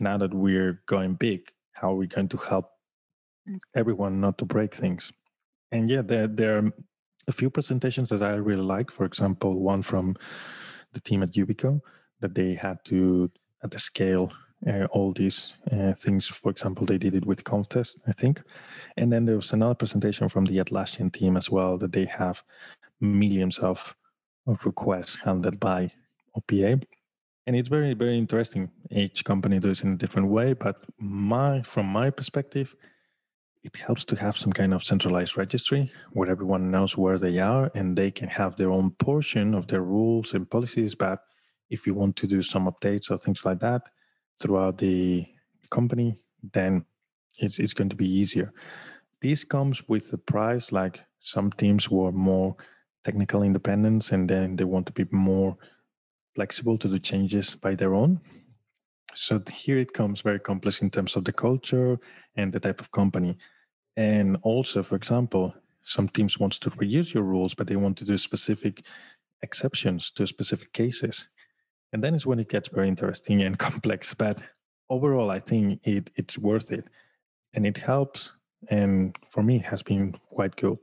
[0.01, 2.71] now that we're going big how are we going to help
[3.75, 5.13] everyone not to break things?
[5.73, 6.73] And yeah there there are
[7.27, 8.91] a few presentations that I really like.
[8.91, 10.17] For example, one from
[10.93, 11.81] the team at Ubico
[12.21, 13.31] that they had to
[13.63, 14.33] at the scale
[14.67, 16.29] uh, all these uh, things.
[16.29, 18.43] For example, they did it with Conftest, I think.
[18.97, 22.43] And then there was another presentation from the Atlassian team as well that they have
[23.01, 23.95] millions of,
[24.47, 25.91] of requests handled by
[26.37, 26.83] OPA.
[27.47, 28.71] And it's very, very interesting.
[28.91, 32.75] Each company does it in a different way, but my from my perspective,
[33.65, 37.71] it helps to have some kind of centralized registry where everyone knows where they are
[37.75, 40.95] and they can have their own portion of their rules and policies.
[40.95, 41.21] But
[41.71, 43.89] if you want to do some updates or things like that
[44.39, 45.27] throughout the
[45.71, 46.15] company,
[46.53, 46.85] then
[47.39, 48.53] it's, it's going to be easier.
[49.23, 52.57] This comes with a price, like some teams were more
[53.03, 55.57] technical independence and then they want to be more
[56.35, 58.21] flexible to do changes by their own.
[59.15, 61.99] So here it comes very complex in terms of the culture
[62.37, 63.39] and the type of company.
[63.97, 68.05] And also, for example, some teams wants to reuse your rules, but they want to
[68.05, 68.85] do specific
[69.43, 71.29] exceptions to specific cases.
[71.93, 74.15] And then is when it gets very interesting and complex.
[74.15, 74.43] But
[74.91, 76.89] overall, I think it, it's worth it.
[77.53, 78.33] And it helps.
[78.69, 80.81] And for me, it has been quite cool.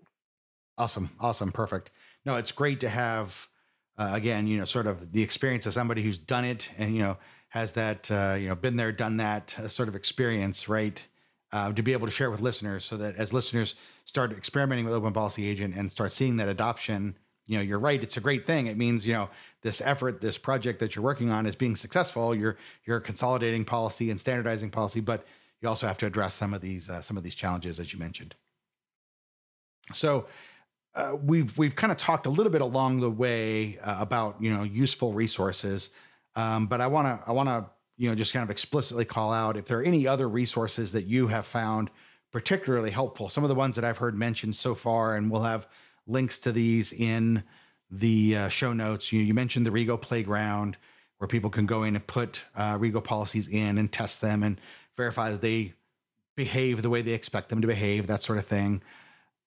[0.78, 1.10] Awesome.
[1.20, 1.52] Awesome.
[1.52, 1.92] Perfect.
[2.26, 3.50] No, it's great to have,
[3.98, 7.02] uh, again, you know, sort of the experience of somebody who's done it and, you
[7.02, 7.18] know,
[7.50, 11.06] has that, uh, you know, been there, done that uh, sort of experience, right?
[11.52, 14.94] Uh, to be able to share with listeners so that as listeners start experimenting with
[14.94, 18.46] open policy agent and start seeing that adoption you know you're right it's a great
[18.46, 18.68] thing.
[18.68, 19.30] It means you know
[19.62, 22.36] this effort this project that you're working on is being successful.
[22.36, 25.26] You're you're consolidating policy and standardizing policy but
[25.62, 28.00] you also have to address some of these uh, some of these challenges as you
[28.00, 28.36] mentioned.
[29.94, 30.28] So
[30.94, 34.56] uh, we've we've kind of talked a little bit along the way uh, about you
[34.56, 35.90] know useful resources
[36.36, 37.66] um, but i want to i want to
[38.02, 41.06] you know, just kind of explicitly call out if there are any other resources that
[41.06, 41.92] you have found
[42.32, 43.30] particularly helpful.
[43.30, 45.68] Some of the ones that I've heard mentioned so far, and we'll have
[46.08, 47.44] links to these in
[47.92, 49.14] the uh, show notes.
[49.14, 50.78] You, you, mentioned the Rego Playground,
[51.20, 54.60] where people can go in and put uh, Rego policies in and test them and
[54.98, 55.74] verify that they
[56.36, 58.82] behave the way they expect them to behave, that sort of thing.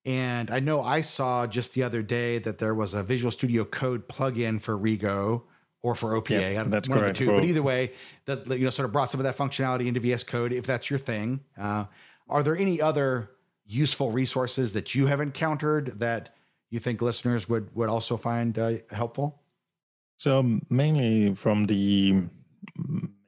[0.05, 3.64] And I know I saw just the other day that there was a Visual Studio
[3.64, 5.43] Code plugin for Rego
[5.85, 6.55] or for OPA.
[6.55, 7.20] Yeah, that's one correct.
[7.20, 7.38] Of the two.
[7.38, 7.92] But either way,
[8.25, 10.88] that you know sort of brought some of that functionality into VS Code if that's
[10.88, 11.40] your thing.
[11.61, 11.85] Uh,
[12.27, 13.31] are there any other
[13.66, 16.35] useful resources that you have encountered that
[16.70, 19.42] you think listeners would would also find uh, helpful?
[20.16, 22.12] So mainly from the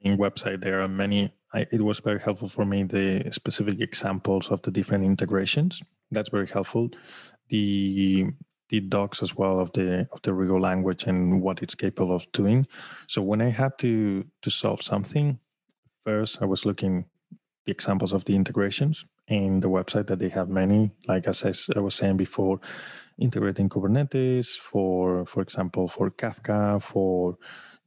[0.03, 1.35] main website, there are many.
[1.53, 5.83] I, it was very helpful for me the specific examples of the different integrations.
[6.11, 6.88] That's very helpful.
[7.51, 8.31] The
[8.68, 12.31] the docs as well of the of the Rego language and what it's capable of
[12.33, 12.66] doing.
[13.07, 15.38] So when I had to to solve something,
[16.05, 17.07] first I was looking
[17.64, 20.92] the examples of the integrations in the website that they have many.
[21.09, 22.61] Like as I, I was saying before,
[23.18, 27.38] integrating Kubernetes for for example for Kafka for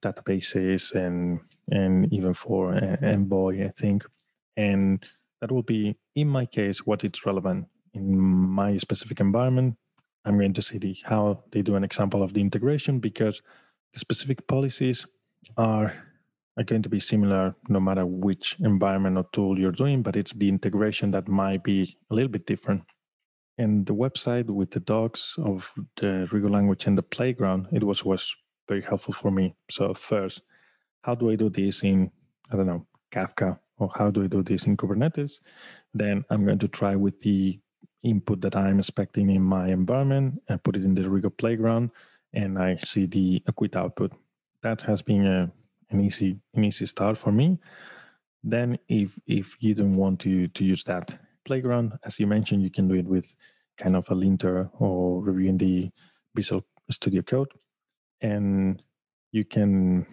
[0.01, 4.05] databases and and even for uh, Envoy, I think.
[4.57, 5.05] And
[5.41, 9.75] that will be in my case what is relevant in my specific environment
[10.25, 13.41] I'm going to see the, how they do an example of the integration because
[13.93, 15.07] the specific policies
[15.57, 15.93] are,
[16.57, 20.33] are going to be similar no matter which environment or tool you're doing, but it's
[20.33, 22.83] the integration that might be a little bit different.
[23.57, 28.05] And the website with the docs of the Rego language and the playground, it was
[28.05, 28.35] was
[28.67, 29.55] very helpful for me.
[29.69, 30.43] So first,
[31.01, 32.11] how do I do this in,
[32.51, 35.41] I don't know, Kafka, or how do I do this in Kubernetes?
[35.93, 37.59] Then I'm going to try with the
[38.03, 41.91] input that I'm expecting in my environment and put it in the Rego playground,
[42.33, 44.13] and I see the acquit output.
[44.61, 45.51] That has been a,
[45.89, 47.59] an easy an easy start for me.
[48.43, 52.69] Then, if if you don't want to to use that playground, as you mentioned, you
[52.71, 53.35] can do it with
[53.77, 55.89] kind of a linter or reviewing the
[56.35, 57.51] Visual Studio Code,
[58.21, 58.81] and
[59.31, 60.05] you can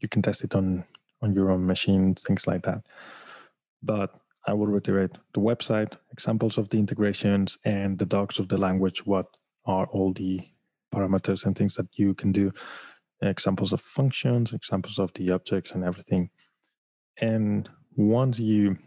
[0.00, 0.84] you can test it on
[1.22, 2.86] on your own machine, things like that.
[3.82, 4.14] But
[4.46, 9.06] I will reiterate the website, examples of the integrations, and the docs of the language.
[9.06, 9.26] What
[9.64, 10.40] are all the
[10.94, 12.52] parameters and things that you can do?
[13.22, 16.30] Examples of functions, examples of the objects, and everything.
[17.20, 18.78] And once you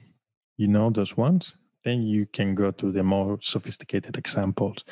[0.58, 4.84] you know those ones, then you can go to the more sophisticated examples.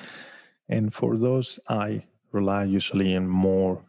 [0.69, 3.83] And for those, I rely usually on more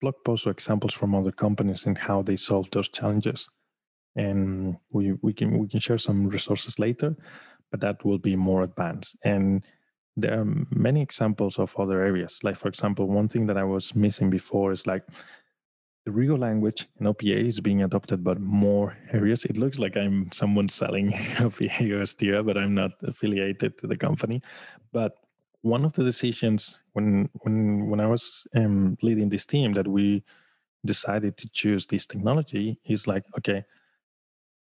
[0.00, 3.48] blog posts or examples from other companies and how they solve those challenges
[4.16, 7.16] and we, we can we can share some resources later
[7.70, 9.64] but that will be more advanced and
[10.16, 13.94] there are many examples of other areas like for example one thing that i was
[13.94, 15.04] missing before is like
[16.04, 19.44] the Rego language and OPA is being adopted by more areas.
[19.46, 23.96] It looks like I'm someone selling OPA or Styra, but I'm not affiliated to the
[23.96, 24.42] company.
[24.92, 25.14] But
[25.62, 30.22] one of the decisions when when when I was um, leading this team that we
[30.84, 33.64] decided to choose this technology is like, okay,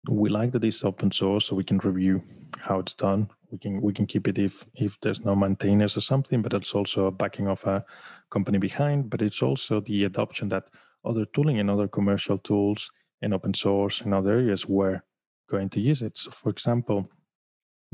[0.10, 2.22] we like that it's open source so we can review
[2.60, 3.30] how it's done.
[3.52, 6.74] We can we can keep it if if there's no maintainers or something but it's
[6.74, 7.86] also a backing of a
[8.30, 9.10] company behind.
[9.10, 10.66] But it's also the adoption that
[11.06, 12.90] other tooling and other commercial tools
[13.22, 15.04] and open source and other areas were
[15.50, 16.18] going to use it.
[16.18, 17.10] So for example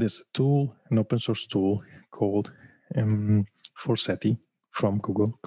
[0.02, 2.52] a tool, an open source tool called
[2.96, 3.46] um,
[3.78, 4.38] Forseti
[4.72, 5.40] from Google.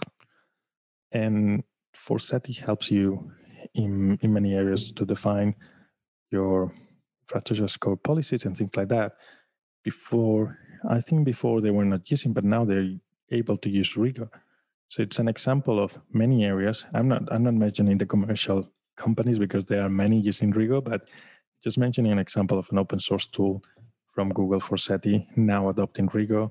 [1.11, 3.33] And Forseti helps you
[3.75, 5.55] in, in many areas to define
[6.33, 6.73] your
[7.23, 9.13] infrastructure as code policies and things like that.
[9.85, 10.59] Before,
[10.89, 12.91] I think before they were not using, but now they're
[13.31, 14.29] able to use Rego.
[14.89, 16.87] So it's an example of many areas.
[16.93, 21.09] I'm not I'm not mentioning the commercial companies because there are many using Rego, but
[21.65, 23.63] just mentioning an example of an open source tool
[24.13, 26.51] from Google Forseti now adopting Rego,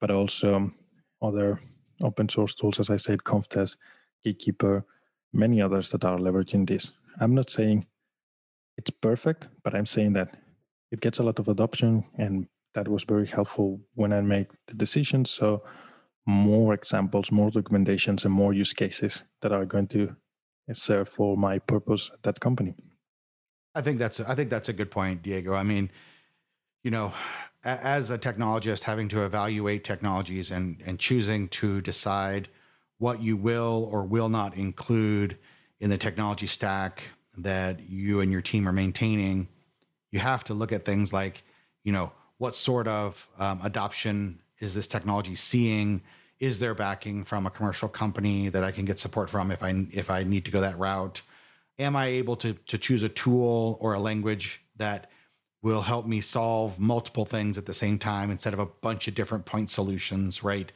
[0.00, 0.74] but also um,
[1.20, 1.58] other
[2.02, 3.76] open source tools, as I said, Conftest,
[4.24, 4.84] Gatekeeper,
[5.32, 6.92] many others that are leveraging this.
[7.18, 7.86] I'm not saying
[8.80, 10.38] it's perfect, but I'm saying that
[10.90, 14.74] it gets a lot of adoption and that was very helpful when I made the
[14.74, 15.26] decision.
[15.26, 15.62] So
[16.26, 20.16] more examples, more documentations, and more use cases that are going to
[20.72, 22.74] serve for my purpose at that company.
[23.74, 25.54] I think that's I think that's a good point, Diego.
[25.54, 25.90] I mean,
[26.82, 27.12] you know,
[27.64, 32.48] as a technologist, having to evaluate technologies and and choosing to decide
[32.98, 35.36] what you will or will not include
[35.80, 37.02] in the technology stack
[37.42, 39.48] that you and your team are maintaining,
[40.10, 41.42] you have to look at things like,
[41.84, 46.02] you know, what sort of um, adoption is this technology seeing?
[46.38, 49.86] Is there backing from a commercial company that I can get support from if I
[49.92, 51.22] if I need to go that route?
[51.78, 55.10] Am I able to to choose a tool or a language that
[55.62, 59.14] will help me solve multiple things at the same time instead of a bunch of
[59.14, 60.72] different point solutions, right?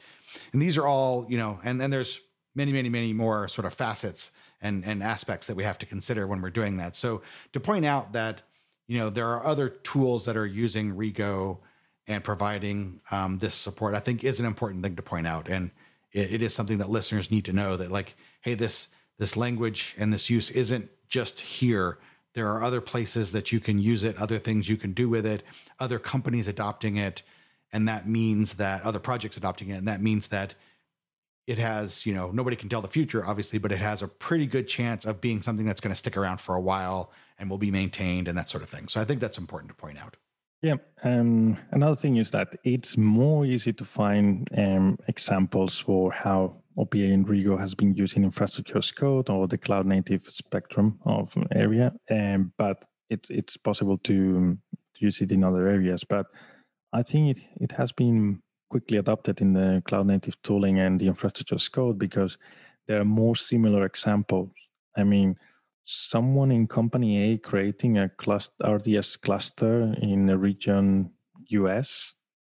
[0.52, 2.20] And these are all, you know, and then there's
[2.54, 4.30] many, many, many more sort of facets
[4.64, 6.96] and and aspects that we have to consider when we're doing that.
[6.96, 8.42] So to point out that,
[8.88, 11.58] you know, there are other tools that are using Rego
[12.08, 15.48] and providing um, this support, I think is an important thing to point out.
[15.48, 15.70] And
[16.12, 18.88] it, it is something that listeners need to know that like, hey, this
[19.18, 21.98] this language and this use isn't just here.
[22.32, 25.24] There are other places that you can use it, other things you can do with
[25.24, 25.44] it,
[25.78, 27.22] other companies adopting it.
[27.72, 29.76] And that means that other projects adopting it.
[29.76, 30.54] And that means that
[31.46, 34.46] it has, you know, nobody can tell the future, obviously, but it has a pretty
[34.46, 37.58] good chance of being something that's going to stick around for a while and will
[37.58, 38.88] be maintained and that sort of thing.
[38.88, 40.16] So I think that's important to point out.
[40.62, 40.76] Yeah.
[41.02, 47.12] Um, another thing is that it's more easy to find um, examples for how OPA
[47.12, 51.92] and Rego has been using infrastructure as code or the cloud native spectrum of area,
[52.10, 54.56] um, but it's it's possible to,
[54.94, 56.02] to use it in other areas.
[56.04, 56.26] But
[56.94, 61.06] I think it, it has been quickly adopted in the cloud native tooling and the
[61.06, 62.38] infrastructure as code because
[62.86, 64.50] there are more similar examples.
[64.96, 65.36] I mean,
[65.84, 71.10] someone in company A creating a cluster, RDS cluster in the region
[71.48, 72.14] US,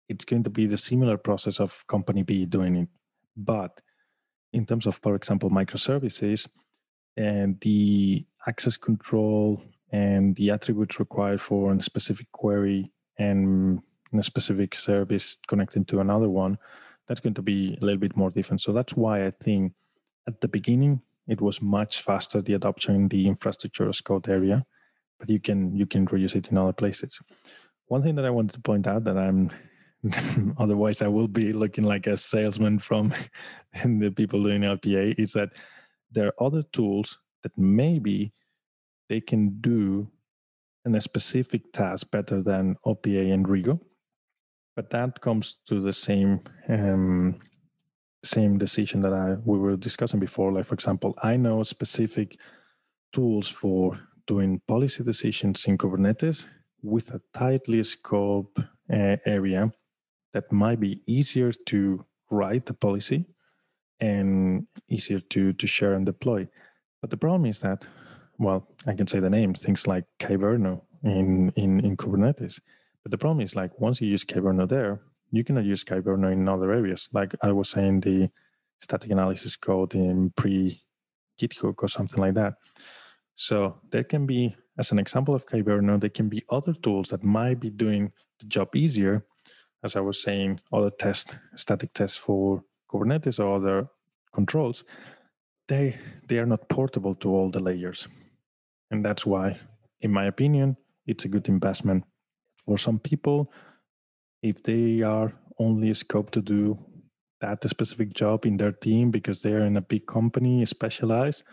[0.09, 2.89] it's going to be the similar process of company B doing it.
[3.35, 3.81] But
[4.53, 6.47] in terms of, for example, microservices
[7.15, 13.81] and the access control and the attributes required for a specific query and
[14.13, 16.57] a specific service connecting to another one,
[17.07, 18.61] that's going to be a little bit more different.
[18.61, 19.73] So that's why I think
[20.27, 24.65] at the beginning it was much faster the adoption in the infrastructure as code area,
[25.19, 27.19] but you can you can reuse it in other places.
[27.87, 29.51] One thing that I wanted to point out that I'm
[30.57, 33.13] otherwise I will be looking like a salesman from
[33.83, 35.49] the people doing OPA is that
[36.11, 38.33] there are other tools that maybe
[39.09, 40.09] they can do
[40.85, 43.79] in a specific task better than OPA and Rego.
[44.77, 47.39] But that comes to the same um,
[48.23, 50.51] same decision that I we were discussing before.
[50.51, 52.37] Like for example, I know specific
[53.11, 56.47] tools for doing policy decisions in Kubernetes
[56.83, 58.59] with a tightly scoped
[58.93, 59.71] uh, area
[60.33, 63.25] that might be easier to write the policy
[63.99, 66.47] and easier to to share and deploy.
[67.01, 67.87] But the problem is that,
[68.37, 72.61] well, I can say the names, things like Kyverno in in, in Kubernetes.
[73.07, 74.99] But the problem is like once you use Kyverno there,
[75.31, 77.07] you cannot use Kyverno in other areas.
[77.13, 78.29] Like I was saying, the
[78.81, 80.83] static analysis code in pre
[81.39, 82.55] Githook or something like that.
[83.33, 87.23] So there can be, as an example of Kyverno, there can be other tools that
[87.23, 89.25] might be doing the job easier.
[89.81, 93.87] As I was saying, other test, static tests for Kubernetes or other
[94.33, 94.83] controls,
[95.69, 95.97] they
[96.27, 98.09] they are not portable to all the layers.
[98.91, 99.61] And that's why,
[100.01, 102.03] in my opinion, it's a good investment.
[102.67, 103.49] For some people,
[104.43, 106.77] if they are only scoped to do
[107.39, 111.43] that specific job in their team because they're in a big company specialized,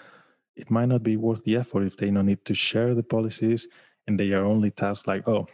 [0.57, 3.69] it might not be worth the effort if they don't need to share the policies
[4.09, 5.47] and they are only tasked like, oh,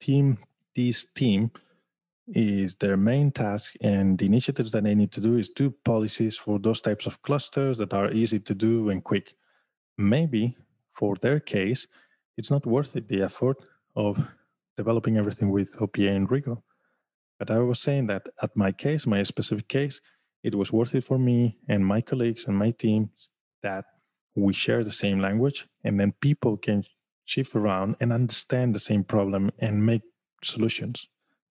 [0.00, 0.36] team,
[0.76, 1.50] this team
[2.28, 6.36] is their main task and the initiatives that they need to do is do policies
[6.36, 9.34] for those types of clusters that are easy to do and quick.
[9.96, 10.56] Maybe
[10.92, 11.88] for their case,
[12.36, 13.56] it's not worth it the effort
[13.96, 14.28] of
[14.76, 16.62] developing everything with OPA and Rego.
[17.38, 20.00] But I was saying that at my case, my specific case,
[20.42, 23.30] it was worth it for me and my colleagues and my teams
[23.62, 23.84] that
[24.34, 26.84] we share the same language and then people can
[27.24, 30.02] shift around and understand the same problem and make
[30.42, 31.08] solutions.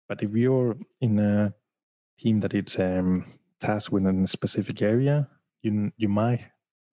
[0.08, 1.54] But if you're in a
[2.18, 3.24] team that it's um,
[3.60, 5.28] tasked within a specific area,
[5.62, 6.42] you you might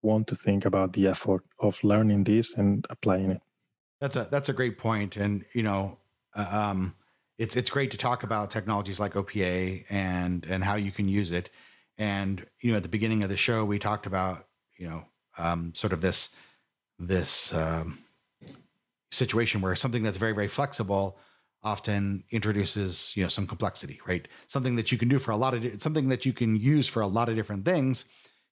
[0.02, 3.42] want to think about the effort of learning this and applying it.
[4.00, 5.98] That's a that's a great point, and you know,
[6.34, 6.94] um,
[7.38, 11.32] it's it's great to talk about technologies like OPA and and how you can use
[11.32, 11.50] it.
[11.98, 15.04] And you know, at the beginning of the show, we talked about you know
[15.38, 16.30] um, sort of this
[16.98, 17.98] this um,
[19.10, 21.18] situation where something that's very very flexible
[21.62, 25.52] often introduces you know some complexity right something that you can do for a lot
[25.52, 28.06] of something that you can use for a lot of different things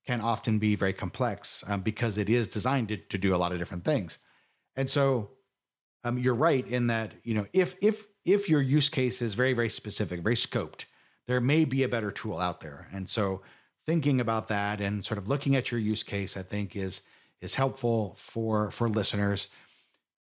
[0.06, 3.52] can often be very complex um, because it is designed to, to, do a lot
[3.52, 4.18] of different things
[4.76, 5.30] and so
[6.08, 9.52] um, you're right in that you know if if if your use case is very
[9.52, 10.84] very specific very scoped
[11.28, 12.88] there may be a better tool out there.
[12.90, 13.42] And so
[13.86, 17.02] thinking about that and sort of looking at your use case i think is
[17.40, 19.48] is helpful for for listeners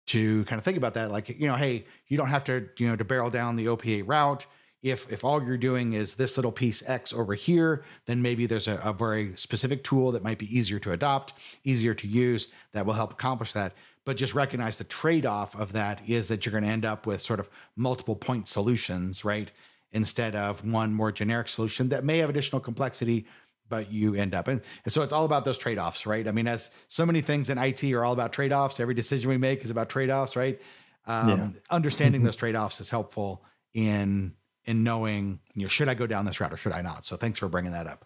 [0.05, 1.11] to kind of think about that.
[1.11, 4.03] Like you know hey you don't have to you know to barrel down the opa
[4.05, 4.45] route.
[4.81, 8.67] If if all you're doing is this little piece x over here then maybe there's
[8.67, 12.85] a, a very specific tool that might be easier to adopt easier to use that
[12.85, 13.73] will help accomplish that
[14.05, 17.21] but just recognize the trade-off of that is that you're going to end up with
[17.21, 19.51] sort of multiple point solutions right?
[19.91, 23.25] Instead of one more generic solution that may have additional complexity
[23.69, 26.27] but you end up and, and so it's all about those trade-offs right?
[26.27, 28.79] I mean as so many things in it are all about trade-offs.
[28.79, 30.59] Every decision we make is about trade-offs right?
[31.05, 31.49] Um, yeah.
[31.75, 33.43] understanding those trade-offs is helpful
[33.73, 34.35] in
[34.65, 37.05] in knowing you know should i go down this route or should i not?
[37.05, 38.05] So thanks for bringing that up.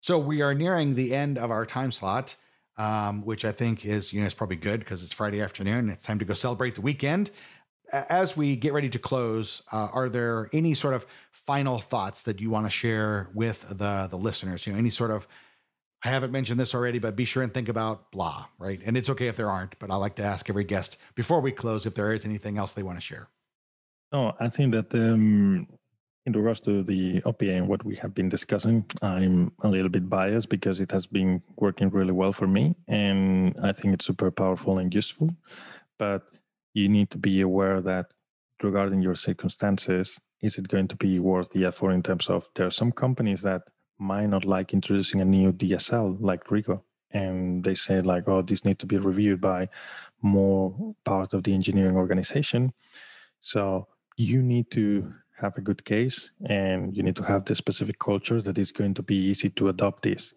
[0.00, 2.34] So we are nearing the end of our time slot
[2.78, 6.04] um, which i think is you know is probably good because it's friday afternoon it's
[6.04, 7.30] time to go celebrate the weekend
[7.92, 11.06] as we get ready to close uh, are there any sort of
[11.46, 14.66] final thoughts that you want to share with the the listeners?
[14.66, 15.26] You know, any sort of
[16.04, 18.80] I haven't mentioned this already, but be sure and think about blah, right?
[18.84, 21.52] And it's okay if there aren't, but I like to ask every guest before we
[21.52, 23.28] close if there is anything else they want to share.
[24.12, 25.68] No, I think that um,
[26.24, 30.08] in regards to the OPA and what we have been discussing, I'm a little bit
[30.08, 34.30] biased because it has been working really well for me, and I think it's super
[34.30, 35.30] powerful and useful.
[35.98, 36.22] But
[36.74, 38.06] you need to be aware that
[38.62, 42.66] regarding your circumstances, is it going to be worth the effort in terms of there
[42.66, 43.62] are some companies that
[43.98, 46.82] might not like introducing a new DSL like Rego.
[47.12, 49.68] And they say like, oh, this needs to be reviewed by
[50.22, 52.72] more part of the engineering organization.
[53.40, 57.98] So you need to have a good case and you need to have the specific
[57.98, 60.32] culture that is going to be easy to adopt this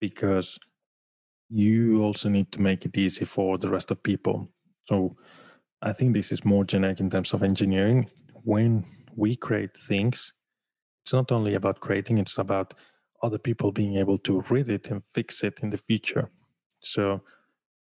[0.00, 0.58] because
[1.48, 4.48] you also need to make it easy for the rest of people.
[4.86, 5.16] So
[5.80, 8.10] I think this is more generic in terms of engineering.
[8.44, 8.84] When
[9.14, 10.32] we create things,
[11.02, 12.74] it's not only about creating, it's about
[13.22, 16.30] other people being able to read it and fix it in the future.
[16.80, 17.22] So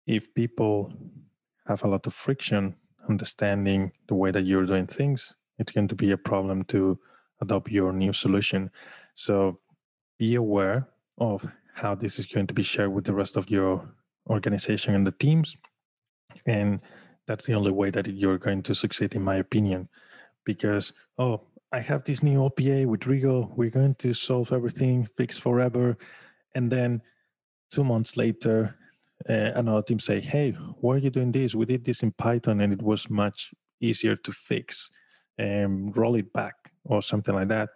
[0.07, 0.92] if people
[1.66, 2.76] have a lot of friction
[3.09, 6.98] understanding the way that you're doing things, it's going to be a problem to
[7.40, 8.70] adopt your new solution.
[9.14, 9.59] So
[10.18, 10.88] be aware
[11.18, 13.88] of how this is going to be shared with the rest of your
[14.28, 15.57] organization and the teams.
[16.46, 16.80] And
[17.26, 19.88] that's the only way that you're going to succeed, in my opinion
[20.44, 21.40] because oh
[21.72, 25.96] i have this new opa with Rego we're going to solve everything fix forever
[26.55, 27.02] and then
[27.70, 28.76] two months later
[29.28, 30.50] uh, another team say hey
[30.80, 34.16] why are you doing this we did this in python and it was much easier
[34.16, 34.90] to fix
[35.39, 36.55] and roll it back
[36.85, 37.70] or something like that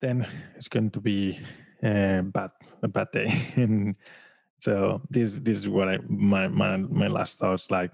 [0.00, 0.26] then
[0.56, 1.38] it's going to be
[1.82, 2.50] a bad
[2.82, 3.96] a bad day and
[4.58, 7.90] so this this is what i my my, my last thoughts like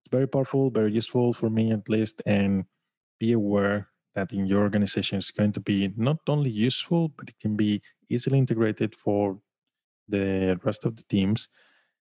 [0.00, 2.64] it's very powerful very useful for me at least and
[3.18, 7.38] be aware that in your organization is going to be not only useful, but it
[7.40, 9.38] can be easily integrated for
[10.08, 11.48] the rest of the teams.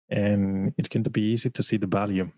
[0.10, 2.30] And it's going to be easy to see the value.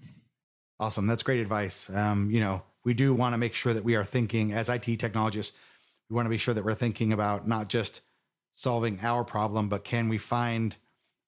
[0.79, 1.07] Awesome.
[1.07, 1.89] That's great advice.
[1.89, 4.99] Um, you know, we do want to make sure that we are thinking as IT
[4.99, 5.55] technologists,
[6.09, 8.01] we want to be sure that we're thinking about not just
[8.55, 10.75] solving our problem, but can we find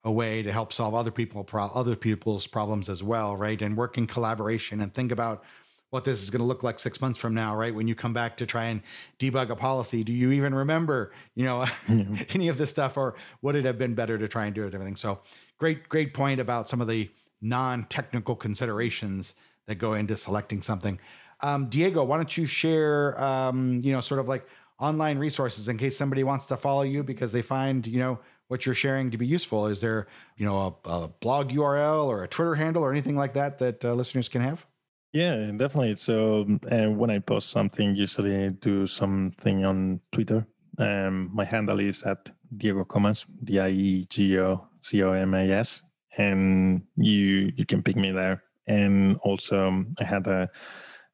[0.03, 3.61] a way to help solve other people pro- other people's problems as well, right?
[3.61, 5.43] And work in collaboration and think about
[5.89, 7.73] what this is going to look like six months from now, right?
[7.73, 8.81] When you come back to try and
[9.17, 11.65] debug a policy, do you even remember, you know,
[12.29, 14.75] any of this stuff, or would it have been better to try and do it?
[14.75, 14.95] Everything.
[14.95, 15.19] So,
[15.57, 17.09] great, great point about some of the
[17.41, 19.35] non-technical considerations
[19.67, 20.99] that go into selecting something.
[21.45, 24.47] Um, Diego, why don't you share, um, you know, sort of like
[24.79, 28.65] online resources in case somebody wants to follow you because they find, you know, what
[28.65, 29.67] you're sharing to be useful.
[29.67, 33.35] Is there, you know, a, a blog URL or a Twitter handle or anything like
[33.35, 34.65] that that uh, listeners can have?
[35.13, 35.95] Yeah, definitely.
[35.97, 40.47] So, uh, when I post something, usually I do something on Twitter.
[40.79, 45.35] Um, my handle is at Diego Comas, D I E G O C O M
[45.35, 45.83] A S,
[46.17, 48.43] and you you can pick me there.
[48.67, 50.49] And also, I had a,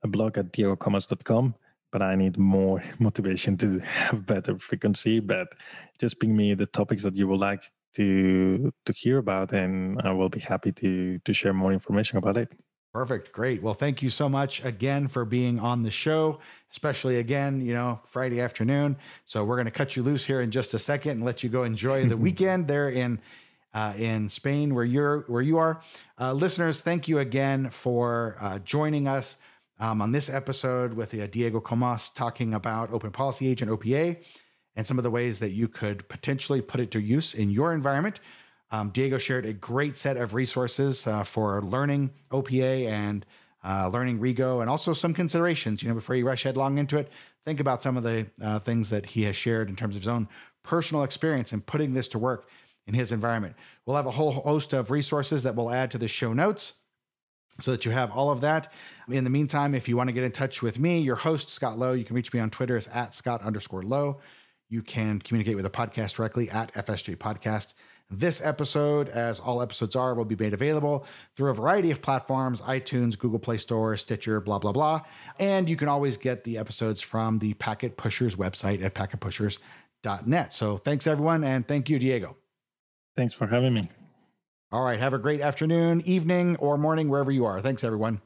[0.03, 1.55] a blog at diegocomas.com,
[1.91, 5.19] but I need more motivation to have better frequency.
[5.19, 5.53] But
[5.99, 10.11] just ping me the topics that you would like to to hear about, and I
[10.13, 12.51] will be happy to to share more information about it.
[12.93, 13.31] Perfect.
[13.31, 13.63] Great.
[13.63, 16.39] Well, thank you so much again for being on the show,
[16.71, 18.97] especially again, you know, Friday afternoon.
[19.23, 21.49] So we're going to cut you loose here in just a second and let you
[21.49, 23.21] go enjoy the weekend there in
[23.73, 25.79] uh, in Spain, where you're where you are.
[26.19, 29.37] Uh, listeners, thank you again for uh, joining us
[29.81, 34.23] um, on this episode with uh, Diego Comas talking about Open Policy Agent OPA
[34.75, 37.73] and some of the ways that you could potentially put it to use in your
[37.73, 38.19] environment.
[38.69, 43.25] Um, Diego shared a great set of resources uh, for learning OPA and
[43.65, 45.83] uh, learning Rego, and also some considerations.
[45.83, 47.09] You know, before you rush headlong into it,
[47.43, 50.07] think about some of the uh, things that he has shared in terms of his
[50.07, 50.29] own
[50.63, 52.47] personal experience in putting this to work
[52.87, 53.55] in his environment.
[53.85, 56.73] We'll have a whole host of resources that we'll add to the show notes
[57.61, 58.71] so that you have all of that.
[59.09, 61.77] In the meantime, if you want to get in touch with me, your host, Scott
[61.77, 64.19] Lowe, you can reach me on Twitter as at Scott underscore Lowe.
[64.69, 67.73] You can communicate with the podcast directly at FSJ Podcast.
[68.09, 71.05] This episode, as all episodes are, will be made available
[71.35, 75.01] through a variety of platforms iTunes, Google Play Store, Stitcher, blah, blah, blah.
[75.39, 80.53] And you can always get the episodes from the Packet Pushers website at packetpushers.net.
[80.53, 81.43] So thanks, everyone.
[81.43, 82.35] And thank you, Diego.
[83.15, 83.89] Thanks for having me.
[84.71, 84.99] All right.
[84.99, 87.61] Have a great afternoon, evening, or morning, wherever you are.
[87.61, 88.21] Thanks, everyone.